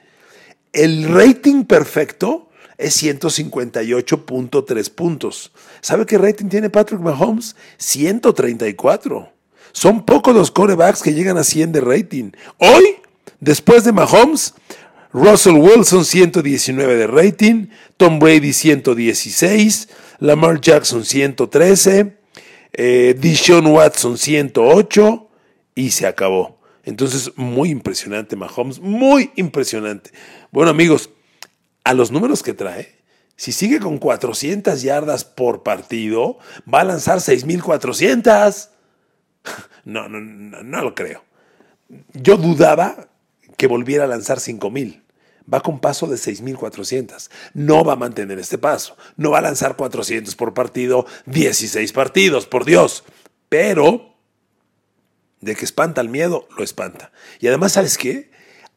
El 0.73 1.09
rating 1.13 1.65
perfecto 1.65 2.49
es 2.79 3.03
158.3 3.03 4.91
puntos. 4.91 5.53
¿Sabe 5.83 6.07
qué 6.07 6.17
rating 6.17 6.47
tiene 6.49 6.71
Patrick 6.71 7.01
Mahomes? 7.01 7.55
134. 7.77 9.29
Son 9.73 10.05
pocos 10.05 10.35
los 10.35 10.51
corebacks 10.51 11.03
que 11.03 11.13
llegan 11.13 11.37
a 11.37 11.45
100 11.45 11.73
de 11.73 11.81
rating. 11.81 12.33
Hoy, 12.59 12.97
después 13.39 13.85
de 13.85 13.93
Mahomes, 13.93 14.55
Russell 15.13 15.57
Wilson 15.57 16.05
119 16.05 16.97
de 16.97 17.07
rating, 17.07 17.67
Tom 17.97 18.19
Brady 18.19 18.53
116, 18.53 19.89
Lamar 20.21 20.61
Jackson 20.61 21.05
113, 21.05 22.17
eh, 22.73 23.17
Dishon 23.19 23.67
Watson 23.67 24.17
108 24.17 25.29
y 25.75 25.91
se 25.91 26.07
acabó. 26.07 26.60
Entonces, 26.91 27.31
muy 27.37 27.71
impresionante 27.71 28.35
Mahomes, 28.35 28.81
muy 28.81 29.31
impresionante. 29.37 30.11
Bueno, 30.51 30.73
amigos, 30.73 31.11
a 31.85 31.95
los 31.95 32.11
números 32.11 32.43
que 32.43 32.53
trae, 32.53 32.99
si 33.37 33.53
sigue 33.53 33.79
con 33.79 33.99
400 33.99 34.83
yardas 34.83 35.25
por 35.25 35.63
partido, 35.63 36.39
va 36.73 36.81
a 36.81 36.85
lanzar 36.85 37.19
6.400. 37.19 38.69
No, 39.83 40.11
no, 40.11 40.21
no, 40.21 40.63
no 40.63 40.83
lo 40.83 40.95
creo. 40.95 41.25
Yo 42.13 42.37
dudaba 42.37 43.09
que 43.57 43.67
volviera 43.67 44.05
a 44.05 44.07
lanzar 44.07 44.37
5.000. 44.37 45.03
Va 45.53 45.63
con 45.63 45.81
paso 45.81 46.07
de 46.07 46.17
6.400. 46.17 47.31
No 47.55 47.83
va 47.83 47.95
a 47.95 47.97
mantener 47.97 48.39
este 48.39 48.59
paso. 48.59 48.99
No 49.17 49.31
va 49.31 49.39
a 49.39 49.43
lanzar 49.43 49.77
400 49.77 50.37
por 50.37 50.53
partido, 50.53 51.07
16 51.25 51.93
partidos, 51.93 52.45
por 52.47 52.67
Dios. 52.67 53.05
Pero 53.49 54.11
De 55.41 55.57
que 55.57 55.65
espanta 55.65 56.01
el 56.01 56.09
miedo, 56.09 56.47
lo 56.57 56.65
espanta. 56.65 57.13
Y 57.41 57.47
además, 57.47 57.73
¿sabes 57.73 57.97
qué? 57.97 58.31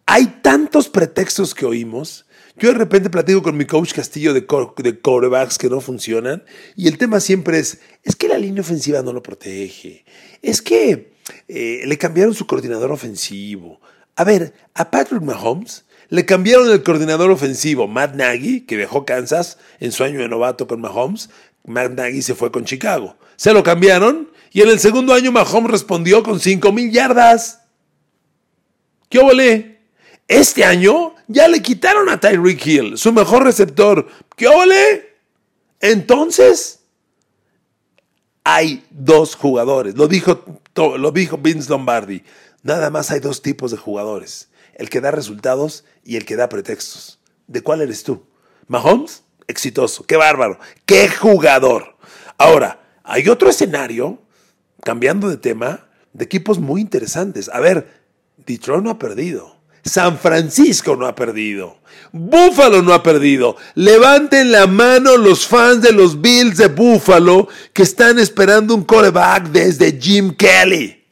Hay 0.06 0.40
tantos 0.42 0.90
pretextos 0.90 1.54
que 1.54 1.66
oímos. 1.66 2.26
Yo 2.58 2.72
de 2.72 2.78
repente 2.78 3.10
platico 3.10 3.42
con 3.42 3.58
mi 3.58 3.66
coach 3.66 3.94
Castillo 3.94 4.34
de, 4.34 4.46
de 4.78 5.00
corebacks 5.00 5.58
que 5.58 5.70
no 5.70 5.82
funcionan 5.82 6.44
y 6.76 6.88
el 6.88 7.00
tema 7.00 7.20
siempre 7.20 7.58
es, 7.58 7.80
es 8.04 8.16
que 8.16 8.28
la 8.28 8.38
línea 8.38 8.62
ofensiva 8.62 9.02
no 9.02 9.12
lo 9.12 9.24
protege, 9.24 10.06
es 10.44 10.62
que 10.62 11.14
eh, 11.48 11.82
le 11.86 11.98
cambiaron 11.98 12.36
su 12.36 12.46
coordinador 12.46 12.92
ofensivo. 12.92 13.82
A 14.16 14.24
ver, 14.24 14.54
a 14.76 14.92
Patrick 14.92 15.24
Mahomes 15.24 15.86
le 16.10 16.26
cambiaron 16.26 16.70
el 16.70 16.84
coordinador 16.84 17.32
ofensivo, 17.32 17.88
Matt 17.88 18.14
Nagy, 18.14 18.62
que 18.62 18.78
dejó 18.78 19.04
Kansas 19.04 19.58
en 19.80 19.92
su 19.92 20.04
año 20.04 20.20
de 20.20 20.30
novato 20.30 20.68
con 20.68 20.80
Mahomes. 20.80 21.32
Matt 21.66 21.94
Nagy 21.94 22.22
se 22.22 22.36
fue 22.36 22.52
con 22.52 22.66
Chicago. 22.66 23.18
Se 23.36 23.52
lo 23.52 23.64
cambiaron 23.64 24.30
y 24.54 24.62
en 24.62 24.70
el 24.70 24.80
segundo 24.80 25.14
año 25.14 25.32
Mahomes 25.32 25.72
respondió 25.72 26.22
con 26.22 26.40
5 26.40 26.72
mil 26.72 26.92
yardas. 26.92 27.64
¿Qué 29.10 29.20
ole? 29.20 29.82
Este 30.28 30.64
año 30.64 31.16
ya 31.28 31.48
le 31.48 31.62
quitaron 31.62 32.08
a 32.08 32.20
Tyreek 32.20 32.66
Hill, 32.66 32.98
su 32.98 33.12
mejor 33.12 33.44
receptor. 33.44 34.08
¿Qué 34.36 34.48
ole? 34.48 35.18
Entonces, 35.80 36.82
hay 38.44 38.86
dos 38.92 39.36
jugadores. 39.36 39.96
Lo 39.96 40.08
dijo, 40.08 40.44
lo 40.76 41.12
dijo 41.12 41.38
Vince 41.38 41.70
Lombardi. 41.70 42.24
Nada 42.62 42.90
más 42.90 43.12
hay 43.12 43.20
dos 43.20 43.42
tipos 43.42 43.72
de 43.72 43.78
jugadores. 43.78 44.50
El 44.76 44.90
que 44.90 45.02
da 45.02 45.12
resultados 45.12 45.84
y 46.04 46.16
el 46.16 46.26
que 46.26 46.36
da 46.36 46.48
pretextos. 46.48 47.20
¿De 47.48 47.62
cuál 47.62 47.82
eres 47.82 48.04
tú? 48.04 48.24
Mahomes, 48.68 49.24
exitoso. 49.48 50.06
Qué 50.06 50.16
bárbaro. 50.16 50.60
Qué 50.86 51.10
jugador. 51.10 51.98
Ahora, 52.38 52.82
hay 53.04 53.28
otro 53.28 53.50
escenario, 53.50 54.23
cambiando 54.84 55.30
de 55.30 55.38
tema, 55.38 55.88
de 56.14 56.26
equipos 56.26 56.60
muy 56.60 56.82
interesantes. 56.82 57.50
A 57.50 57.60
ver, 57.60 58.04
Detroit 58.46 58.84
no 58.84 58.90
ha 58.90 59.00
perdido. 59.00 59.54
San 59.84 60.18
Francisco 60.18 60.96
no 60.96 61.08
ha 61.08 61.16
perdido. 61.16 61.78
Buffalo 62.12 62.82
no 62.82 62.94
ha 62.94 63.04
perdido. 63.04 63.58
Levanten 63.76 64.52
la 64.52 64.66
mano 64.66 65.18
los 65.18 65.46
fans 65.46 65.82
de 65.82 65.92
los 65.92 66.22
Bills 66.22 66.58
de 66.58 66.68
Buffalo 66.68 67.50
que 67.74 67.84
están 67.84 68.18
esperando 68.18 68.76
un 68.76 68.84
coreback 68.84 69.50
desde 69.50 70.00
Jim 70.00 70.34
Kelly. 70.36 71.04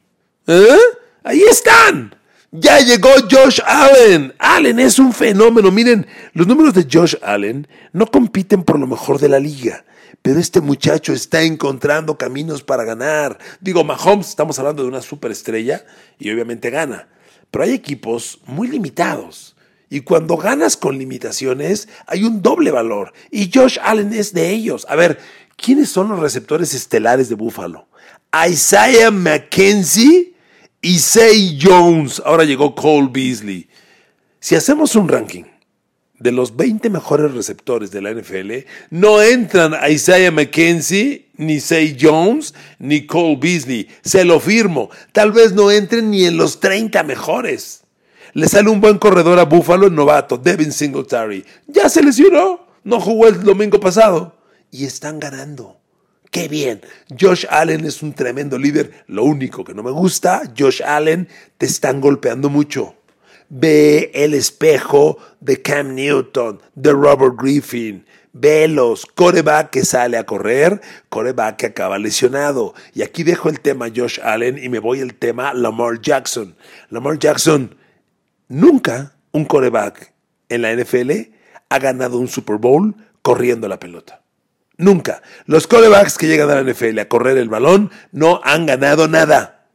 ¿Eh? 0.47 0.77
Ahí 1.23 1.41
están. 1.41 2.15
Ya 2.51 2.79
llegó 2.79 3.09
Josh 3.29 3.59
Allen. 3.65 4.33
Allen 4.39 4.79
es 4.79 4.99
un 4.99 5.13
fenómeno. 5.13 5.71
Miren, 5.71 6.07
los 6.33 6.47
números 6.47 6.73
de 6.73 6.87
Josh 6.89 7.15
Allen 7.21 7.67
no 7.93 8.07
compiten 8.07 8.63
por 8.63 8.79
lo 8.79 8.87
mejor 8.87 9.19
de 9.19 9.29
la 9.29 9.39
liga. 9.39 9.83
Pero 10.21 10.39
este 10.39 10.61
muchacho 10.61 11.13
está 11.13 11.41
encontrando 11.41 12.17
caminos 12.17 12.63
para 12.63 12.83
ganar. 12.83 13.37
Digo, 13.59 13.83
Mahomes, 13.83 14.29
estamos 14.29 14.59
hablando 14.59 14.83
de 14.83 14.89
una 14.89 15.01
superestrella 15.01 15.85
y 16.19 16.31
obviamente 16.31 16.69
gana. 16.69 17.07
Pero 17.49 17.63
hay 17.63 17.73
equipos 17.73 18.39
muy 18.45 18.67
limitados. 18.67 19.55
Y 19.89 20.01
cuando 20.01 20.37
ganas 20.37 20.77
con 20.77 20.97
limitaciones, 20.97 21.89
hay 22.07 22.23
un 22.23 22.41
doble 22.41 22.71
valor. 22.71 23.13
Y 23.29 23.51
Josh 23.53 23.77
Allen 23.83 24.13
es 24.13 24.33
de 24.33 24.49
ellos. 24.49 24.85
A 24.87 24.95
ver, 24.95 25.19
¿quiénes 25.57 25.89
son 25.89 26.07
los 26.07 26.19
receptores 26.19 26.73
estelares 26.73 27.27
de 27.27 27.35
Buffalo? 27.35 27.87
Isaiah 28.49 29.11
McKenzie 29.11 30.33
y 30.81 30.99
Say 30.99 31.59
Jones. 31.61 32.21
Ahora 32.25 32.45
llegó 32.45 32.73
Cole 32.73 33.09
Beasley. 33.11 33.67
Si 34.39 34.55
hacemos 34.55 34.95
un 34.95 35.09
ranking 35.09 35.50
de 36.21 36.31
los 36.31 36.55
20 36.55 36.89
mejores 36.89 37.33
receptores 37.33 37.91
de 37.91 38.01
la 38.01 38.11
NFL, 38.11 38.67
no 38.91 39.21
entran 39.21 39.73
Isaiah 39.89 40.31
McKenzie, 40.31 41.29
ni 41.37 41.59
Say 41.59 41.97
Jones, 41.99 42.53
ni 42.77 43.07
Cole 43.07 43.37
Beasley. 43.41 43.87
Se 44.03 44.23
lo 44.23 44.39
firmo. 44.39 44.89
Tal 45.11 45.31
vez 45.31 45.53
no 45.53 45.71
entren 45.71 46.11
ni 46.11 46.25
en 46.25 46.37
los 46.37 46.59
30 46.59 47.03
mejores. 47.03 47.81
Le 48.33 48.47
sale 48.47 48.69
un 48.69 48.79
buen 48.79 48.99
corredor 48.99 49.39
a 49.39 49.45
Buffalo, 49.45 49.89
novato, 49.89 50.37
Devin 50.37 50.71
Singletary. 50.71 51.43
Ya 51.67 51.89
se 51.89 52.03
lesionó. 52.03 52.67
No 52.83 52.99
jugó 52.99 53.27
el 53.27 53.43
domingo 53.43 53.79
pasado. 53.79 54.37
Y 54.69 54.85
están 54.85 55.19
ganando. 55.19 55.81
¡Qué 56.29 56.47
bien! 56.47 56.81
Josh 57.19 57.45
Allen 57.49 57.83
es 57.83 58.01
un 58.01 58.13
tremendo 58.13 58.57
líder. 58.57 59.03
Lo 59.07 59.25
único 59.25 59.65
que 59.65 59.73
no 59.73 59.83
me 59.83 59.91
gusta, 59.91 60.43
Josh 60.57 60.81
Allen, 60.81 61.27
te 61.57 61.65
están 61.65 61.99
golpeando 61.99 62.49
mucho. 62.49 62.95
Ve 63.53 64.11
el 64.13 64.33
espejo 64.33 65.17
de 65.41 65.61
Cam 65.61 65.93
Newton, 65.93 66.61
de 66.73 66.93
Robert 66.93 67.35
Griffin. 67.37 68.05
Ve 68.31 68.69
los 68.69 69.05
coreback 69.05 69.71
que 69.71 69.83
sale 69.83 70.17
a 70.17 70.25
correr, 70.25 70.79
coreback 71.09 71.57
que 71.57 71.65
acaba 71.65 71.99
lesionado. 71.99 72.73
Y 72.93 73.01
aquí 73.01 73.23
dejo 73.23 73.49
el 73.49 73.59
tema 73.59 73.89
Josh 73.93 74.21
Allen 74.23 74.57
y 74.57 74.69
me 74.69 74.79
voy 74.79 75.01
al 75.01 75.15
tema 75.15 75.53
Lamar 75.53 75.99
Jackson. 75.99 76.55
Lamar 76.89 77.19
Jackson, 77.19 77.75
nunca 78.47 79.15
un 79.33 79.43
coreback 79.43 80.13
en 80.47 80.61
la 80.61 80.73
NFL 80.73 81.11
ha 81.67 81.79
ganado 81.79 82.19
un 82.19 82.29
Super 82.29 82.55
Bowl 82.55 82.95
corriendo 83.21 83.67
la 83.67 83.81
pelota. 83.81 84.21
Nunca. 84.77 85.21
Los 85.45 85.67
corebacks 85.67 86.17
que 86.17 86.27
llegan 86.27 86.49
a 86.49 86.61
la 86.61 86.71
NFL 86.71 86.99
a 86.99 87.09
correr 87.09 87.37
el 87.37 87.49
balón 87.49 87.91
no 88.13 88.39
han 88.45 88.65
ganado 88.65 89.09
nada. 89.09 89.67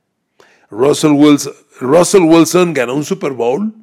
Russell 0.71 1.13
Wilson, 1.13 1.53
Russell 1.81 2.23
Wilson 2.23 2.73
ganó 2.73 2.95
un 2.95 3.05
Super 3.05 3.33
Bowl 3.33 3.75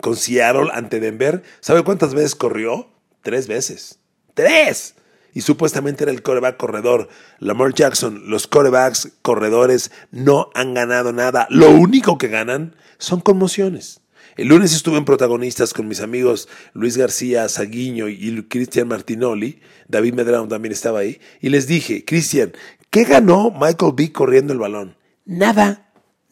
con 0.00 0.16
Seattle 0.16 0.70
ante 0.72 1.00
Denver. 1.00 1.42
¿Sabe 1.60 1.82
cuántas 1.82 2.14
veces 2.14 2.34
corrió? 2.34 2.90
Tres 3.22 3.48
veces. 3.48 4.00
¡Tres! 4.34 4.94
Y 5.32 5.40
supuestamente 5.40 6.04
era 6.04 6.12
el 6.12 6.22
coreback 6.22 6.56
corredor. 6.56 7.08
Lamar 7.38 7.74
Jackson, 7.74 8.24
los 8.26 8.46
corebacks 8.46 9.12
corredores 9.22 9.90
no 10.10 10.50
han 10.54 10.74
ganado 10.74 11.12
nada. 11.12 11.46
Lo 11.50 11.70
único 11.70 12.18
que 12.18 12.28
ganan 12.28 12.76
son 12.98 13.20
conmociones. 13.20 14.00
El 14.36 14.48
lunes 14.48 14.74
estuve 14.74 14.98
en 14.98 15.04
protagonistas 15.04 15.72
con 15.72 15.88
mis 15.88 16.00
amigos 16.00 16.48
Luis 16.72 16.96
García 16.96 17.48
Saguiño 17.48 18.08
y 18.08 18.42
Cristian 18.48 18.88
Martinoli. 18.88 19.60
David 19.88 20.14
Medrano 20.14 20.48
también 20.48 20.72
estaba 20.72 21.00
ahí. 21.00 21.20
Y 21.40 21.48
les 21.48 21.66
dije, 21.66 22.04
Cristian, 22.04 22.52
¿qué 22.90 23.04
ganó 23.04 23.50
Michael 23.50 23.92
Vick 23.96 24.12
corriendo 24.12 24.52
el 24.52 24.58
balón? 24.58 24.96
Nada. 25.24 25.83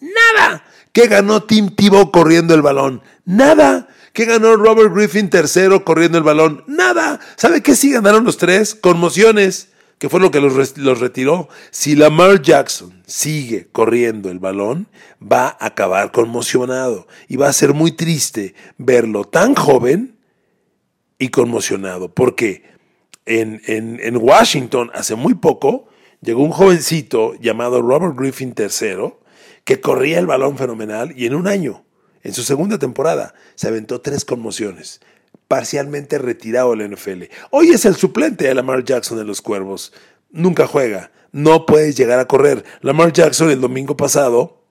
Nada. 0.03 0.65
¿Qué 0.93 1.07
ganó 1.07 1.45
Tim 1.45 1.71
Tebow 1.71 2.11
corriendo 2.11 2.55
el 2.55 2.63
balón? 2.63 3.03
Nada. 3.25 3.89
¿Qué 4.13 4.25
ganó 4.25 4.57
Robert 4.57 4.93
Griffin 4.93 5.31
tercero 5.31 5.85
corriendo 5.85 6.19
el 6.19 6.25
balón? 6.25 6.65
Nada. 6.67 7.21
¿Sabe 7.37 7.63
qué 7.63 7.77
sí 7.77 7.93
ganaron 7.93 8.25
los 8.25 8.37
tres? 8.37 8.75
Conmociones, 8.75 9.69
que 9.99 10.09
fue 10.09 10.21
lo 10.21 10.33
que 10.33 10.41
los, 10.41 10.77
los 10.77 11.01
retiró. 11.01 11.49
Si 11.71 11.95
Lamar 11.95 12.43
Jackson 12.43 13.03
sigue 13.07 13.69
corriendo 13.71 14.29
el 14.31 14.41
balón, 14.41 14.89
va 15.23 15.57
a 15.59 15.67
acabar 15.67 16.11
conmocionado 16.11 17.07
y 17.29 17.37
va 17.37 17.49
a 17.49 17.53
ser 17.53 17.73
muy 17.73 17.93
triste 17.93 18.55
verlo 18.77 19.25
tan 19.25 19.55
joven 19.55 20.19
y 21.19 21.29
conmocionado. 21.29 22.13
Porque 22.13 22.65
en, 23.25 23.63
en, 23.67 24.01
en 24.03 24.17
Washington 24.17 24.91
hace 24.95 25.15
muy 25.15 25.35
poco 25.35 25.87
llegó 26.21 26.43
un 26.43 26.51
jovencito 26.51 27.35
llamado 27.41 27.81
Robert 27.81 28.19
Griffin 28.19 28.53
III 28.59 29.22
que 29.64 29.81
corría 29.81 30.19
el 30.19 30.26
balón 30.26 30.59
fenomenal 30.59 31.12
y 31.16 31.26
en 31.26 31.35
un 31.35 31.47
año, 31.47 31.85
en 32.23 32.35
su 32.35 32.42
segunda 32.42 32.78
temporada, 32.78 33.35
se 33.54 33.69
aventó 33.69 34.00
tres 34.00 34.25
conmociones, 34.25 35.00
parcialmente 35.49 36.19
retirado 36.19 36.75
del 36.75 36.92
NFL. 36.92 37.25
Hoy 37.50 37.71
es 37.71 37.85
el 37.85 37.97
suplente 37.97 38.47
de 38.47 38.54
Lamar 38.54 38.85
Jackson 38.85 39.19
de 39.19 39.25
los 39.25 39.42
Cuervos. 39.42 39.92
Nunca 40.31 40.66
juega, 40.66 41.12
no 41.31 41.66
puedes 41.66 41.97
llegar 41.97 42.19
a 42.19 42.26
correr. 42.26 42.64
Lamar 42.81 43.12
Jackson 43.12 43.50
el 43.50 43.61
domingo 43.61 43.97
pasado, 43.97 44.64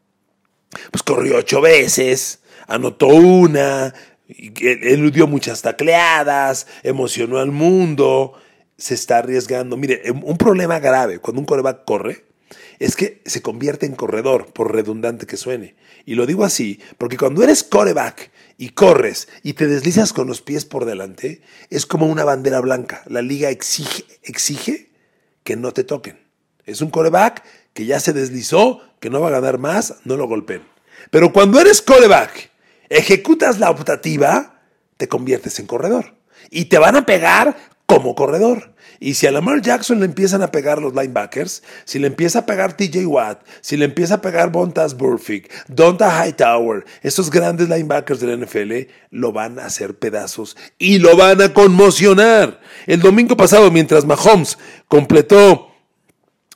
pues 0.91 1.03
corrió 1.03 1.38
ocho 1.38 1.62
veces, 1.62 2.39
anotó 2.67 3.07
una, 3.07 3.93
eludió 4.27 5.27
muchas 5.27 5.62
tacleadas, 5.62 6.67
emocionó 6.83 7.39
al 7.39 7.51
mundo, 7.51 8.33
se 8.77 8.93
está 8.93 9.19
arriesgando. 9.19 9.77
Mire, 9.77 10.03
un 10.12 10.38
problema 10.38 10.79
grave 10.79 11.19
cuando 11.19 11.39
un 11.39 11.45
coreback 11.45 11.86
corre 11.86 12.31
es 12.82 12.96
que 12.96 13.22
se 13.28 13.44
convierte 13.44 13.86
en 13.86 13.94
corredor, 13.94 14.52
por 14.54 14.74
redundante 14.74 15.28
que 15.28 15.38
suene. 15.38 15.76
Y 16.04 16.16
lo 16.16 16.26
digo 16.26 16.44
así, 16.44 16.80
porque 16.98 17.16
cuando 17.16 17.44
eres 17.44 17.64
coreback 17.64 18.32
y 18.58 18.70
corres 18.70 19.28
y 19.44 19.54
te 19.54 19.68
deslizas 19.68 20.14
con 20.14 20.26
los 20.26 20.42
pies 20.42 20.66
por 20.66 20.86
delante, 20.86 21.44
es 21.70 21.86
como 21.86 22.08
una 22.08 22.24
bandera 22.24 22.60
blanca. 22.60 23.04
La 23.06 23.22
liga 23.22 23.52
exige, 23.52 24.04
exige 24.24 24.90
que 25.44 25.56
no 25.56 25.74
te 25.74 25.84
toquen. 25.84 26.18
Es 26.66 26.82
un 26.82 26.90
coreback 26.90 27.44
que 27.74 27.86
ya 27.86 28.00
se 28.00 28.14
deslizó, 28.14 28.82
que 29.00 29.12
no 29.12 29.22
va 29.22 29.28
a 29.28 29.40
ganar 29.40 29.60
más, 29.60 29.98
no 30.04 30.18
lo 30.18 30.28
golpeen. 30.28 30.64
Pero 31.12 31.32
cuando 31.32 31.62
eres 31.62 31.84
coreback, 31.84 32.50
ejecutas 32.90 33.60
la 33.60 33.70
optativa, 33.70 34.60
te 34.98 35.08
conviertes 35.08 35.60
en 35.60 35.68
corredor. 35.68 36.16
Y 36.50 36.66
te 36.66 36.80
van 36.80 36.96
a 36.96 37.06
pegar 37.06 37.56
como 37.86 38.16
corredor. 38.16 38.71
Y 39.03 39.15
si 39.15 39.25
a 39.25 39.31
Lamar 39.31 39.63
Jackson 39.63 40.00
le 40.00 40.05
empiezan 40.05 40.43
a 40.43 40.51
pegar 40.51 40.79
los 40.79 40.93
linebackers, 40.93 41.63
si 41.86 41.98
le 41.98 42.05
empieza 42.05 42.39
a 42.39 42.46
pegar 42.46 42.77
TJ 42.77 43.08
Watt, 43.08 43.43
si 43.60 43.75
le 43.75 43.86
empieza 43.86 44.13
a 44.13 44.22
pegar 44.22 44.51
Bontas 44.51 44.96
Burfict, 44.96 45.51
Donta 45.67 46.24
Hightower, 46.24 46.86
esos 47.01 47.31
grandes 47.31 47.67
linebackers 47.67 48.20
de 48.20 48.27
la 48.27 48.46
NFL, 48.46 48.91
lo 49.10 49.31
van 49.31 49.58
a 49.58 49.65
hacer 49.65 49.98
pedazos 49.98 50.55
y 50.77 51.00
lo 51.00 51.17
van 51.17 51.41
a 51.41 51.51
conmocionar. 51.51 52.62
El 52.86 53.01
domingo 53.01 53.36
pasado, 53.36 53.72
mientras 53.72 54.05
Mahomes 54.05 54.60
completó 54.88 55.72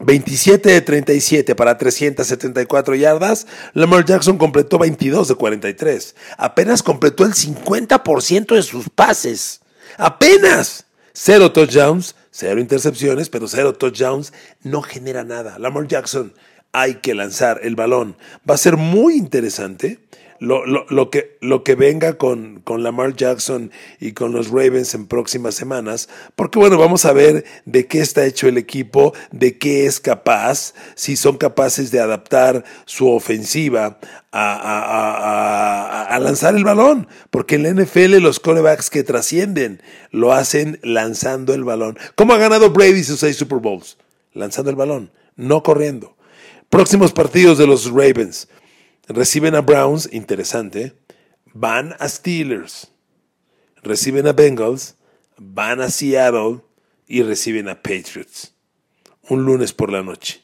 27 0.02 0.70
de 0.70 0.82
37 0.82 1.56
para 1.56 1.80
374 1.80 2.94
yardas, 2.94 3.48
Lamar 3.74 4.06
Jackson 4.06 4.38
completó 4.38 4.78
22 4.78 5.30
de 5.30 5.34
43. 5.34 6.16
Apenas 6.38 6.84
completó 6.84 7.26
el 7.26 7.34
50% 7.34 8.54
de 8.54 8.62
sus 8.62 8.88
pases. 8.90 9.62
Apenas. 9.98 10.86
Cero 11.18 11.54
touchdowns, 11.54 12.14
cero 12.30 12.60
intercepciones, 12.60 13.30
pero 13.30 13.48
cero 13.48 13.74
touchdowns 13.74 14.34
no 14.64 14.82
genera 14.82 15.24
nada. 15.24 15.58
Lamar 15.60 15.88
Jackson, 15.88 16.34
hay 16.74 16.96
que 16.96 17.16
lanzar 17.16 17.62
el 17.64 17.78
balón. 17.78 18.18
Va 18.48 18.56
a 18.56 18.58
ser 18.58 18.76
muy 18.76 19.16
interesante 19.16 20.00
lo, 20.40 21.10
que, 21.10 21.38
lo 21.42 21.64
que 21.64 21.76
venga 21.76 22.18
con, 22.18 22.62
con, 22.62 22.84
Lamar 22.84 23.16
Jackson 23.16 23.72
y 24.00 24.12
con 24.12 24.34
los 24.34 24.50
Ravens 24.50 24.94
en 24.94 25.08
próximas 25.08 25.56
semanas, 25.56 26.10
porque 26.36 26.60
bueno, 26.60 26.78
vamos 26.78 27.06
a 27.06 27.14
ver 27.14 27.46
de 27.66 27.88
qué 27.88 28.00
está 28.00 28.26
hecho 28.26 28.48
el 28.48 28.58
equipo, 28.58 29.14
de 29.32 29.58
qué 29.58 29.86
es 29.86 30.00
capaz, 30.00 30.74
si 30.96 31.16
son 31.16 31.38
capaces 31.38 31.92
de 31.92 32.00
adaptar 32.00 32.64
su 32.86 33.10
ofensiva 33.10 34.00
a, 34.32 36.18
lanzar 36.22 36.56
el 36.56 36.64
balón, 36.64 37.08
porque 37.30 37.56
en 37.56 37.64
la 37.64 37.84
NFL 37.84 38.18
los 38.18 38.40
corebacks 38.40 38.90
que 38.90 39.04
trascienden 39.04 39.82
lo 40.12 40.34
hacen 40.34 40.80
lanzando 40.84 41.54
el 41.54 41.64
balón. 41.64 41.98
¿Cómo 42.16 42.34
ha 42.34 42.38
ganado 42.38 42.72
Brady 42.72 43.04
sus 43.04 43.20
seis 43.20 43.38
Super 43.38 43.60
Bowls? 43.60 43.98
Lanzando 44.34 44.70
el 44.70 44.76
balón, 44.76 45.12
no 45.36 45.64
corriendo. 45.64 46.16
Próximos 46.70 47.14
partidos 47.14 47.58
de 47.58 47.68
los 47.68 47.90
Ravens. 47.90 48.50
Reciben 49.08 49.54
a 49.54 49.62
Browns, 49.62 50.10
interesante. 50.12 50.94
Van 51.54 51.96
a 52.00 52.10
Steelers. 52.10 52.92
Reciben 53.84 54.28
a 54.28 54.34
Bengals. 54.34 54.96
Van 55.38 55.80
a 55.82 55.90
Seattle. 55.90 56.62
Y 57.08 57.22
reciben 57.22 57.70
a 57.70 57.82
Patriots. 57.82 58.54
Un 59.30 59.46
lunes 59.46 59.74
por 59.74 59.92
la 59.92 60.02
noche. 60.02 60.42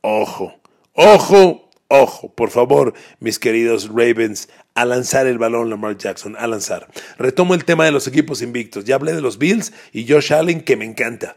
Ojo, 0.00 0.54
ojo, 0.94 1.70
ojo. 1.86 2.34
Por 2.34 2.50
favor, 2.50 2.94
mis 3.20 3.38
queridos 3.38 3.88
Ravens, 3.88 4.48
a 4.74 4.84
lanzar 4.84 5.28
el 5.28 5.38
balón 5.38 5.70
Lamar 5.70 5.96
Jackson, 5.96 6.34
a 6.36 6.48
lanzar. 6.48 6.88
Retomo 7.16 7.54
el 7.54 7.64
tema 7.64 7.84
de 7.84 7.92
los 7.92 8.08
equipos 8.08 8.42
invictos. 8.42 8.84
Ya 8.84 8.96
hablé 8.96 9.12
de 9.12 9.20
los 9.20 9.38
Bills 9.38 9.72
y 9.92 10.08
Josh 10.08 10.32
Allen, 10.32 10.62
que 10.62 10.76
me 10.76 10.84
encanta 10.84 11.36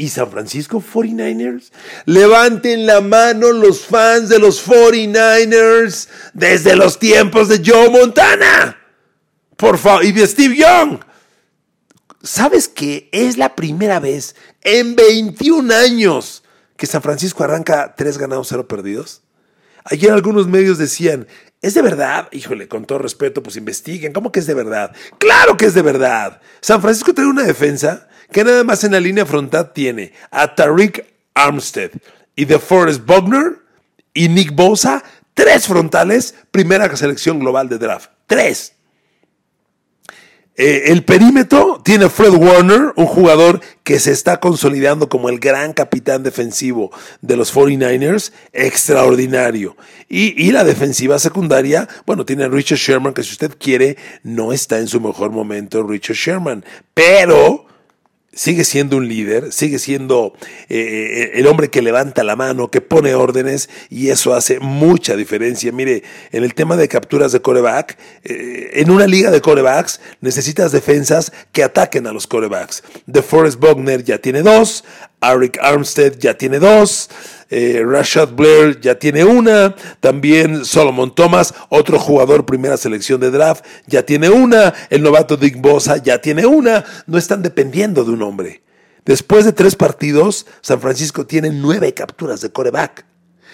y 0.00 0.08
San 0.08 0.30
Francisco 0.30 0.82
49ers? 0.82 1.70
Levanten 2.06 2.86
la 2.86 3.02
mano 3.02 3.52
los 3.52 3.84
fans 3.84 4.30
de 4.30 4.38
los 4.38 4.66
49ers 4.66 6.08
desde 6.32 6.74
los 6.74 6.98
tiempos 6.98 7.48
de 7.48 7.62
Joe 7.64 7.90
Montana. 7.90 8.78
Por 9.56 9.76
favor, 9.76 10.02
y 10.02 10.26
Steve 10.26 10.56
Young. 10.56 11.00
¿Sabes 12.22 12.66
que 12.66 13.10
es 13.12 13.36
la 13.36 13.54
primera 13.54 14.00
vez 14.00 14.36
en 14.62 14.96
21 14.96 15.74
años 15.74 16.44
que 16.78 16.86
San 16.86 17.02
Francisco 17.02 17.44
arranca 17.44 17.94
3 17.94 18.16
ganados, 18.16 18.48
0 18.48 18.68
perdidos? 18.68 19.22
Ayer 19.90 20.12
algunos 20.12 20.46
medios 20.46 20.78
decían, 20.78 21.26
¿es 21.60 21.74
de 21.74 21.82
verdad? 21.82 22.28
Híjole, 22.30 22.68
con 22.68 22.84
todo 22.84 22.98
respeto, 22.98 23.42
pues 23.42 23.56
investiguen, 23.56 24.12
¿cómo 24.12 24.30
que 24.30 24.38
es 24.38 24.46
de 24.46 24.54
verdad? 24.54 24.94
Claro 25.18 25.56
que 25.56 25.66
es 25.66 25.74
de 25.74 25.82
verdad. 25.82 26.40
San 26.60 26.80
Francisco 26.80 27.12
tiene 27.12 27.30
una 27.30 27.42
defensa 27.42 28.08
que 28.30 28.44
nada 28.44 28.62
más 28.62 28.84
en 28.84 28.92
la 28.92 29.00
línea 29.00 29.26
frontal 29.26 29.72
tiene 29.72 30.12
a 30.30 30.54
Tariq 30.54 31.04
Armstead 31.34 31.90
y 32.36 32.44
de 32.44 32.60
Forrest 32.60 33.04
Buckner 33.04 33.58
y 34.14 34.28
Nick 34.28 34.54
Bosa, 34.54 35.02
tres 35.34 35.66
frontales, 35.66 36.36
primera 36.52 36.94
selección 36.96 37.40
global 37.40 37.68
de 37.68 37.78
draft. 37.78 38.10
Tres. 38.28 38.74
Eh, 40.62 40.92
el 40.92 41.04
perímetro 41.04 41.80
tiene 41.82 42.10
Fred 42.10 42.34
Warner, 42.34 42.92
un 42.94 43.06
jugador 43.06 43.62
que 43.82 43.98
se 43.98 44.12
está 44.12 44.40
consolidando 44.40 45.08
como 45.08 45.30
el 45.30 45.38
gran 45.38 45.72
capitán 45.72 46.22
defensivo 46.22 46.90
de 47.22 47.38
los 47.38 47.54
49ers, 47.54 48.32
extraordinario. 48.52 49.74
Y, 50.06 50.34
y, 50.36 50.52
la 50.52 50.64
defensiva 50.64 51.18
secundaria, 51.18 51.88
bueno, 52.04 52.26
tiene 52.26 52.44
a 52.44 52.48
Richard 52.48 52.76
Sherman, 52.76 53.14
que 53.14 53.22
si 53.22 53.32
usted 53.32 53.52
quiere, 53.58 53.96
no 54.22 54.52
está 54.52 54.78
en 54.78 54.88
su 54.88 55.00
mejor 55.00 55.30
momento 55.30 55.82
Richard 55.82 56.16
Sherman, 56.16 56.62
pero 56.92 57.64
sigue 58.32 58.64
siendo 58.64 58.96
un 58.96 59.08
líder, 59.08 59.52
sigue 59.52 59.78
siendo 59.78 60.34
eh, 60.68 60.78
eh, 60.78 61.30
el 61.34 61.46
hombre 61.46 61.68
que 61.68 61.82
levanta 61.82 62.22
la 62.22 62.36
mano, 62.36 62.70
que 62.70 62.80
pone 62.80 63.14
órdenes 63.14 63.68
y 63.88 64.10
eso 64.10 64.34
hace 64.34 64.60
mucha 64.60 65.16
diferencia. 65.16 65.72
Mire, 65.72 66.04
en 66.30 66.44
el 66.44 66.54
tema 66.54 66.76
de 66.76 66.88
capturas 66.88 67.32
de 67.32 67.40
coreback, 67.40 67.98
eh, 68.24 68.70
en 68.74 68.90
una 68.90 69.06
liga 69.06 69.30
de 69.30 69.40
corebacks 69.40 70.00
necesitas 70.20 70.72
defensas 70.72 71.32
que 71.52 71.64
ataquen 71.64 72.06
a 72.06 72.12
los 72.12 72.26
corebacks. 72.26 72.84
De 73.06 73.22
Forrest 73.22 73.58
Bogner 73.58 74.04
ya 74.04 74.18
tiene 74.18 74.42
dos, 74.42 74.84
Eric 75.20 75.58
Armstead 75.60 76.16
ya 76.18 76.34
tiene 76.34 76.58
dos. 76.58 77.10
Eh, 77.50 77.82
Rashad 77.84 78.30
Blair 78.34 78.80
ya 78.80 78.98
tiene 78.98 79.24
una, 79.24 79.74
también 79.98 80.64
Solomon 80.64 81.12
Thomas, 81.12 81.52
otro 81.68 81.98
jugador 81.98 82.46
primera 82.46 82.76
selección 82.76 83.20
de 83.20 83.32
draft, 83.32 83.64
ya 83.86 84.04
tiene 84.06 84.30
una, 84.30 84.72
el 84.88 85.02
novato 85.02 85.36
Dick 85.36 85.60
Bosa 85.60 85.96
ya 85.96 86.20
tiene 86.20 86.46
una, 86.46 86.84
no 87.06 87.18
están 87.18 87.42
dependiendo 87.42 88.04
de 88.04 88.12
un 88.12 88.22
hombre. 88.22 88.62
Después 89.04 89.44
de 89.44 89.52
tres 89.52 89.74
partidos, 89.74 90.46
San 90.60 90.80
Francisco 90.80 91.26
tiene 91.26 91.50
nueve 91.50 91.92
capturas 91.92 92.40
de 92.40 92.52
coreback. 92.52 93.04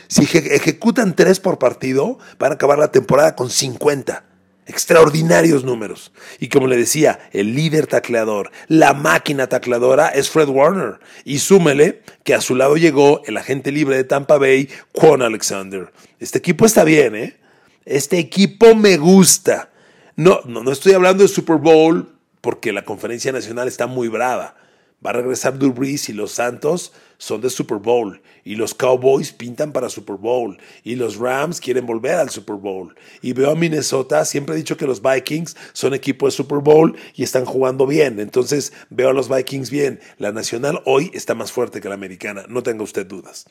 Si 0.09 0.24
ejecutan 0.24 1.16
tres 1.16 1.40
por 1.40 1.59
partido, 1.59 2.18
van 2.38 2.52
a 2.52 2.54
acabar 2.56 2.78
la 2.78 2.92
temporada 2.92 3.35
con 3.35 3.48
50. 3.48 4.24
Extraordinarios 4.66 5.64
números. 5.64 6.12
Y 6.40 6.48
como 6.48 6.66
le 6.66 6.76
decía, 6.76 7.20
el 7.33 7.55
líder 7.55 7.87
tacleador, 7.87 8.50
la 8.66 8.94
máquina 8.94 9.46
tacleadora 9.46 10.09
es 10.09 10.29
Fred 10.29 10.48
Warner. 10.48 10.98
Y 11.24 11.38
súmele 11.38 12.02
que 12.24 12.35
a 12.35 12.40
su 12.40 12.57
lado 12.57 12.76
llegó 12.76 13.22
el 13.26 13.37
agente 13.37 13.70
libre 13.70 13.96
de 13.96 14.05
Tampa 14.05 14.38
Bay, 14.38 14.68
Quan 14.90 15.22
Alexander. 15.22 15.92
Este 16.18 16.38
equipo 16.38 16.66
está 16.66 16.83
bien, 16.83 17.14
¿eh? 17.14 17.37
Este 17.85 18.18
equipo 18.18 18.74
me 18.74 18.96
gusta. 18.96 19.70
No, 20.16 20.40
no, 20.46 20.64
no 20.64 20.72
estoy 20.72 20.94
hablando 20.94 21.22
de 21.22 21.29
Super 21.29 21.57
Bowl 21.57 22.12
porque 22.40 22.72
la 22.72 22.85
conferencia 22.85 23.31
nacional 23.31 23.68
está 23.68 23.87
muy 23.87 24.09
brava. 24.09 24.57
Va 25.04 25.11
a 25.11 25.14
regresar 25.14 25.59
Drew 25.59 25.72
Brees 25.72 26.09
y 26.09 26.12
los 26.12 26.32
Santos 26.32 26.92
son 27.18 27.40
de 27.40 27.50
Super 27.50 27.78
Bowl. 27.78 28.22
Y 28.44 28.54
los 28.54 28.74
Cowboys 28.74 29.32
pintan 29.32 29.72
para 29.72 29.88
Super 29.88 30.16
Bowl. 30.16 30.59
Y 30.85 30.96
los 30.96 31.16
Rams 31.16 31.61
quieren 31.61 31.87
volver 31.87 32.14
al 32.14 32.30
Super 32.30 32.56
Bowl. 32.56 32.94
Y 33.22 33.32
veo 33.32 33.50
a 33.50 33.54
Minnesota, 33.54 34.24
siempre 34.24 34.54
he 34.54 34.59
dicho 34.59 34.76
que 34.76 34.87
los 34.87 35.02
Vikings 35.02 35.56
son 35.72 35.94
equipo 35.94 36.26
de 36.26 36.32
Super 36.32 36.59
Bowl 36.59 36.96
y 37.14 37.22
están 37.22 37.44
jugando 37.44 37.87
bien. 37.87 38.20
Entonces 38.20 38.72
veo 38.90 39.11
a 39.11 39.12
los 39.12 39.28
Vikings 39.28 39.70
bien. 39.70 40.00
La 40.18 40.32
nacional 40.32 40.82
hoy 40.85 41.11
está 41.14 41.35
más 41.35 41.52
fuerte 41.52 41.80
que 41.80 41.88
la 41.88 41.94
americana, 41.94 42.44
no 42.48 42.62
tenga 42.62 42.85
usted 42.85 43.06
dudas. 43.06 43.46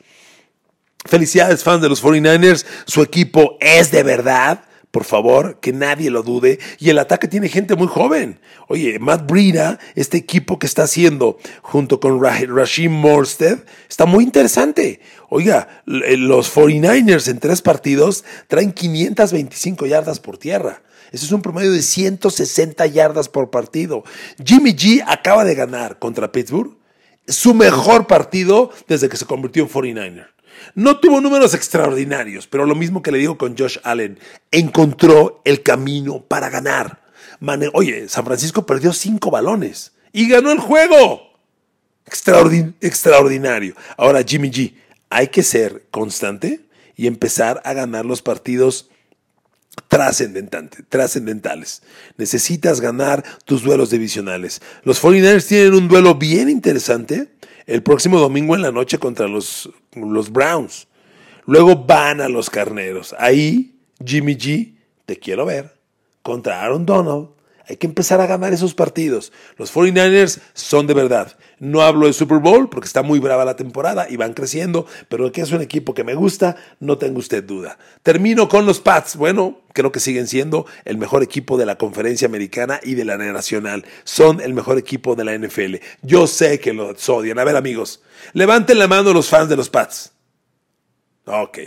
Felicidades 1.04 1.62
fans 1.62 1.82
de 1.82 1.88
los 1.88 2.02
49ers, 2.02 2.66
su 2.86 3.02
equipo 3.02 3.58
es 3.60 3.92
de 3.92 4.02
verdad 4.02 4.64
por 4.96 5.04
favor, 5.04 5.60
que 5.60 5.74
nadie 5.74 6.08
lo 6.08 6.22
dude. 6.22 6.58
Y 6.78 6.88
el 6.88 6.98
ataque 6.98 7.28
tiene 7.28 7.50
gente 7.50 7.76
muy 7.76 7.86
joven. 7.86 8.40
Oye, 8.66 8.98
Matt 8.98 9.30
Breida, 9.30 9.78
este 9.94 10.16
equipo 10.16 10.58
que 10.58 10.66
está 10.66 10.84
haciendo 10.84 11.36
junto 11.60 12.00
con 12.00 12.18
Rashim 12.18 12.92
Morstead, 12.92 13.58
está 13.90 14.06
muy 14.06 14.24
interesante. 14.24 15.00
Oiga, 15.28 15.82
eh, 15.86 16.16
los 16.16 16.50
49ers 16.56 17.28
en 17.28 17.40
tres 17.40 17.60
partidos 17.60 18.24
traen 18.48 18.72
525 18.72 19.84
yardas 19.84 20.18
por 20.18 20.38
tierra. 20.38 20.80
Eso 21.12 21.26
es 21.26 21.32
un 21.32 21.42
promedio 21.42 21.72
de 21.72 21.82
160 21.82 22.86
yardas 22.86 23.28
por 23.28 23.50
partido. 23.50 24.02
Jimmy 24.42 24.72
G 24.72 25.04
acaba 25.06 25.44
de 25.44 25.54
ganar 25.54 25.98
contra 25.98 26.32
Pittsburgh 26.32 26.74
su 27.28 27.52
mejor 27.52 28.06
partido 28.06 28.70
desde 28.88 29.10
que 29.10 29.18
se 29.18 29.26
convirtió 29.26 29.62
en 29.62 29.68
49er. 29.68 30.35
No 30.74 30.98
tuvo 30.98 31.20
números 31.20 31.54
extraordinarios, 31.54 32.46
pero 32.46 32.66
lo 32.66 32.74
mismo 32.74 33.02
que 33.02 33.12
le 33.12 33.18
digo 33.18 33.38
con 33.38 33.56
Josh 33.56 33.78
Allen, 33.82 34.18
encontró 34.50 35.40
el 35.44 35.62
camino 35.62 36.20
para 36.20 36.50
ganar. 36.50 37.02
Oye, 37.72 38.08
San 38.08 38.24
Francisco 38.24 38.66
perdió 38.66 38.92
cinco 38.92 39.30
balones 39.30 39.92
y 40.12 40.28
ganó 40.28 40.52
el 40.52 40.58
juego. 40.58 41.32
extraordinario. 42.80 43.74
Ahora, 43.96 44.22
Jimmy 44.26 44.50
G, 44.50 44.74
hay 45.10 45.28
que 45.28 45.42
ser 45.42 45.86
constante 45.90 46.60
y 46.96 47.06
empezar 47.06 47.60
a 47.64 47.72
ganar 47.74 48.06
los 48.06 48.22
partidos 48.22 48.88
trascendentales. 49.88 51.82
Necesitas 52.16 52.80
ganar 52.80 53.22
tus 53.44 53.62
duelos 53.62 53.90
divisionales. 53.90 54.62
Los 54.82 55.02
49ers 55.02 55.46
tienen 55.46 55.74
un 55.74 55.88
duelo 55.88 56.14
bien 56.14 56.48
interesante 56.48 57.28
el 57.66 57.82
próximo 57.82 58.18
domingo 58.18 58.54
en 58.54 58.62
la 58.62 58.72
noche 58.72 58.98
contra 58.98 59.28
los, 59.28 59.68
los 59.96 60.30
Browns. 60.30 60.88
Luego 61.46 61.76
van 61.76 62.20
a 62.20 62.28
los 62.28 62.50
Carneros. 62.50 63.14
Ahí, 63.18 63.78
Jimmy 64.04 64.34
G, 64.36 64.74
te 65.06 65.18
quiero 65.18 65.46
ver, 65.46 65.76
contra 66.22 66.62
Aaron 66.62 66.84
Donald. 66.84 67.28
Hay 67.68 67.76
que 67.76 67.86
empezar 67.86 68.20
a 68.20 68.26
ganar 68.26 68.52
esos 68.52 68.74
partidos. 68.74 69.32
Los 69.56 69.74
49ers 69.74 70.40
son 70.54 70.86
de 70.86 70.94
verdad. 70.94 71.36
No 71.58 71.80
hablo 71.82 72.06
de 72.06 72.12
Super 72.12 72.38
Bowl 72.38 72.68
porque 72.68 72.86
está 72.86 73.02
muy 73.02 73.18
brava 73.18 73.44
la 73.44 73.56
temporada 73.56 74.06
y 74.10 74.16
van 74.16 74.34
creciendo, 74.34 74.86
pero 75.08 75.32
que 75.32 75.40
es 75.40 75.52
un 75.52 75.62
equipo 75.62 75.94
que 75.94 76.04
me 76.04 76.14
gusta, 76.14 76.56
no 76.80 76.98
tenga 76.98 77.18
usted 77.18 77.42
duda. 77.42 77.78
Termino 78.02 78.48
con 78.48 78.66
los 78.66 78.80
Pats. 78.80 79.16
Bueno, 79.16 79.62
creo 79.72 79.90
que 79.90 80.00
siguen 80.00 80.26
siendo 80.26 80.66
el 80.84 80.98
mejor 80.98 81.22
equipo 81.22 81.56
de 81.56 81.64
la 81.64 81.78
conferencia 81.78 82.28
americana 82.28 82.78
y 82.82 82.94
de 82.94 83.06
la 83.06 83.16
nacional. 83.16 83.86
Son 84.04 84.40
el 84.40 84.52
mejor 84.52 84.76
equipo 84.76 85.16
de 85.16 85.24
la 85.24 85.36
NFL. 85.36 85.76
Yo 86.02 86.26
sé 86.26 86.60
que 86.60 86.74
los 86.74 87.08
odian. 87.08 87.38
A 87.38 87.44
ver, 87.44 87.56
amigos, 87.56 88.02
levanten 88.34 88.78
la 88.78 88.86
mano 88.86 89.12
los 89.12 89.28
fans 89.28 89.48
de 89.48 89.56
los 89.56 89.70
Pats. 89.70 90.12
Ok, 91.24 91.58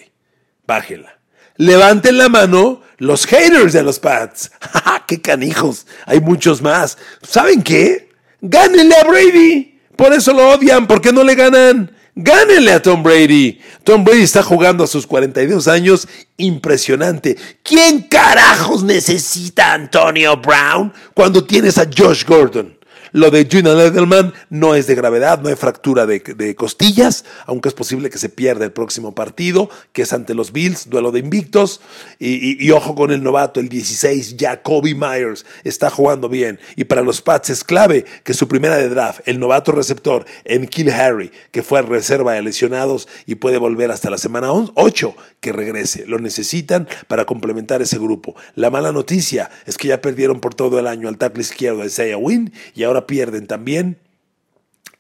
bájenla. 0.68 1.20
Levanten 1.58 2.18
la 2.18 2.30
mano 2.30 2.82
los 2.98 3.26
haters 3.26 3.74
de 3.74 3.84
los 3.84 4.00
Pats. 4.00 4.52
¡Qué 5.08 5.20
canijos! 5.20 5.88
Hay 6.06 6.22
muchos 6.22 6.62
más. 6.62 6.98
¿Saben 7.24 7.64
qué? 7.64 8.10
¡Gánenle 8.40 8.96
a 8.96 9.04
Brady! 9.04 9.69
Por 10.00 10.14
eso 10.14 10.32
lo 10.32 10.52
odian. 10.52 10.88
¿Por 10.88 11.02
qué 11.02 11.12
no 11.12 11.26
le 11.26 11.36
ganan? 11.36 11.92
Gánenle 12.16 12.72
a 12.72 12.82
Tom 12.82 13.04
Brady. 13.04 13.60
Tom 13.84 14.06
Brady 14.06 14.22
está 14.22 14.42
jugando 14.42 14.86
a 14.86 14.88
sus 14.88 15.06
42 15.06 15.68
años. 15.68 16.08
Impresionante. 16.38 17.36
¿Quién 17.64 18.04
carajos 18.04 18.82
necesita 18.82 19.72
a 19.72 19.74
Antonio 19.74 20.38
Brown 20.38 20.94
cuando 21.14 21.44
tienes 21.44 21.78
a 21.78 21.86
Josh 21.86 22.24
Gordon? 22.24 22.79
Lo 23.12 23.32
de 23.32 23.48
Julian 23.52 23.80
Edelman 23.80 24.34
no 24.50 24.76
es 24.76 24.88
de 24.88 24.96
gravedad, 24.96 25.42
no 25.42 25.50
hay 25.50 25.56
fractura 25.56 26.06
de, 26.06 26.56
costillas, 26.56 27.26
aunque 27.46 27.70
es 27.70 27.76
posible 27.76 28.10
que 28.10 28.18
se 28.18 28.30
pierda 28.30 28.66
el 28.66 28.72
próximo 28.72 29.16
partido, 29.16 29.70
que 29.94 30.04
es 30.04 30.14
ante 30.14 30.34
los 30.34 30.52
Bills, 30.52 30.90
duelo 30.90 31.12
de 31.12 31.20
invictos. 31.20 31.82
Y, 32.20 32.70
ojo 32.72 32.96
con 32.96 33.12
el 33.12 33.24
novato, 33.24 33.60
el 33.60 33.70
16, 33.70 34.36
Jacoby 34.40 34.94
Myers, 34.94 35.46
está 35.64 35.90
jugando 35.90 36.30
bien. 36.30 36.60
Y 36.76 36.86
para 36.86 37.02
los 37.02 37.22
Pats 37.22 37.50
es 37.50 37.64
clave 37.64 38.06
que 38.24 38.34
su 38.34 38.48
primera 38.48 38.78
de 38.78 38.90
draft, 38.90 39.22
el 39.26 39.40
novato 39.40 39.72
receptor, 39.72 40.26
en 40.46 40.68
Kill 40.68 40.92
Harry, 40.92 41.32
que 41.52 41.64
fue 41.64 41.80
a 41.80 41.82
reserva 41.82 42.34
de 42.34 42.42
lesionados 42.42 43.08
y 43.26 43.36
puede 43.36 43.58
volver 43.58 43.92
hasta 43.92 44.10
la 44.10 44.18
semana 44.18 44.52
8, 44.52 45.16
que 45.40 45.52
regrese. 45.52 46.06
Lo 46.06 46.20
necesitan 46.20 46.88
para 47.08 47.26
complementar 47.26 47.82
ese 47.82 47.98
grupo. 47.98 48.36
La 48.56 48.70
mala 48.70 48.92
noticia 48.92 49.50
es 49.66 49.78
que 49.78 49.88
ya 49.88 50.02
perdieron 50.02 50.40
por 50.40 50.56
todo 50.56 50.80
el 50.80 50.88
año 50.88 51.08
al 51.08 51.18
tackle 51.18 51.42
izquierdo 51.42 51.82
de 51.82 51.88
Isaiah 51.88 52.18
Wynn 52.18 52.54
y 52.76 52.84
pierden 53.08 53.48
también 53.48 53.98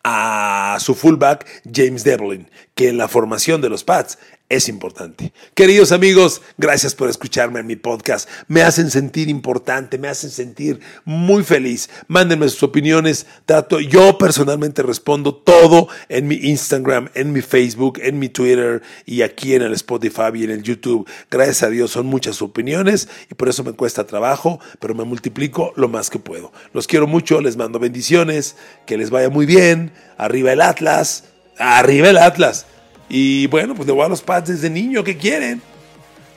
a 0.03 0.77
su 0.79 0.95
fullback 0.95 1.45
James 1.71 2.03
Devlin, 2.03 2.49
que 2.75 2.89
en 2.89 2.97
la 2.97 3.07
formación 3.07 3.61
de 3.61 3.69
los 3.69 3.83
Pats 3.83 4.17
es 4.49 4.67
importante. 4.67 5.31
Queridos 5.53 5.91
amigos, 5.91 6.41
gracias 6.57 6.95
por 6.95 7.07
escucharme 7.07 7.59
en 7.59 7.67
mi 7.67 7.75
podcast. 7.75 8.27
Me 8.47 8.63
hacen 8.63 8.89
sentir 8.89 9.29
importante, 9.29 9.99
me 9.99 10.07
hacen 10.07 10.31
sentir 10.31 10.79
muy 11.05 11.43
feliz. 11.43 11.87
Mándenme 12.07 12.49
sus 12.49 12.63
opiniones. 12.63 13.27
Trato, 13.45 13.79
yo 13.79 14.17
personalmente 14.17 14.81
respondo 14.81 15.35
todo 15.35 15.87
en 16.09 16.27
mi 16.27 16.35
Instagram, 16.35 17.09
en 17.13 17.31
mi 17.31 17.41
Facebook, 17.41 17.99
en 18.01 18.17
mi 18.17 18.29
Twitter 18.29 18.81
y 19.05 19.21
aquí 19.21 19.53
en 19.53 19.61
el 19.61 19.73
Spotify 19.73 20.31
y 20.33 20.45
en 20.45 20.51
el 20.51 20.63
YouTube. 20.63 21.07
Gracias 21.29 21.61
a 21.61 21.69
Dios 21.69 21.91
son 21.91 22.07
muchas 22.07 22.41
opiniones 22.41 23.07
y 23.29 23.35
por 23.35 23.49
eso 23.49 23.63
me 23.63 23.73
cuesta 23.73 24.07
trabajo, 24.07 24.59
pero 24.79 24.95
me 24.95 25.03
multiplico 25.03 25.73
lo 25.75 25.89
más 25.89 26.09
que 26.09 26.17
puedo. 26.17 26.51
Los 26.73 26.87
quiero 26.87 27.05
mucho, 27.05 27.39
les 27.39 27.55
mando 27.55 27.77
bendiciones, 27.77 28.55
que 28.87 28.97
les 28.97 29.11
vaya 29.11 29.29
muy 29.29 29.45
bien. 29.45 29.91
Arriba 30.17 30.51
el 30.51 30.61
Atlas, 30.61 31.25
arriba 31.59 32.09
el 32.09 32.17
Atlas. 32.17 32.65
Y 33.09 33.47
bueno, 33.47 33.75
pues 33.75 33.87
le 33.87 33.93
voy 33.93 34.05
a 34.05 34.09
los 34.09 34.21
Pats 34.21 34.49
desde 34.49 34.69
niño, 34.69 35.03
¿qué 35.03 35.17
quieren? 35.17 35.61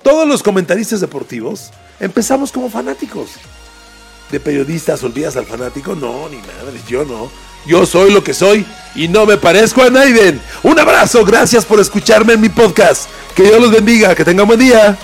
Todos 0.03 0.27
los 0.27 0.43
comentaristas 0.43 1.01
deportivos 1.01 1.71
empezamos 2.01 2.51
como 2.51 2.71
fanáticos. 2.71 3.31
¿De 4.31 4.41
periodistas 4.41 5.05
olvidas 5.05 5.37
al 5.37 5.45
fanático? 5.45 5.95
No, 5.95 6.29
ni 6.29 6.39
madre, 6.39 6.81
yo 6.89 7.05
no. 7.05 7.31
Yo 7.67 7.87
soy 7.87 8.11
lo 8.11 8.25
que 8.25 8.35
soy 8.35 8.67
y 8.95 9.07
no 9.07 9.27
me 9.27 9.37
parezco 9.37 9.83
a 9.83 9.91
Naiden. 9.91 10.41
Un 10.63 10.79
abrazo, 10.79 11.25
gracias 11.25 11.65
por 11.65 11.79
escucharme 11.79 12.33
en 12.33 12.41
mi 12.41 12.49
podcast. 12.49 13.09
Que 13.37 13.45
Dios 13.45 13.61
los 13.61 13.71
bendiga, 13.71 14.15
que 14.15 14.25
tengan 14.25 14.47
buen 14.47 14.59
día. 14.59 14.99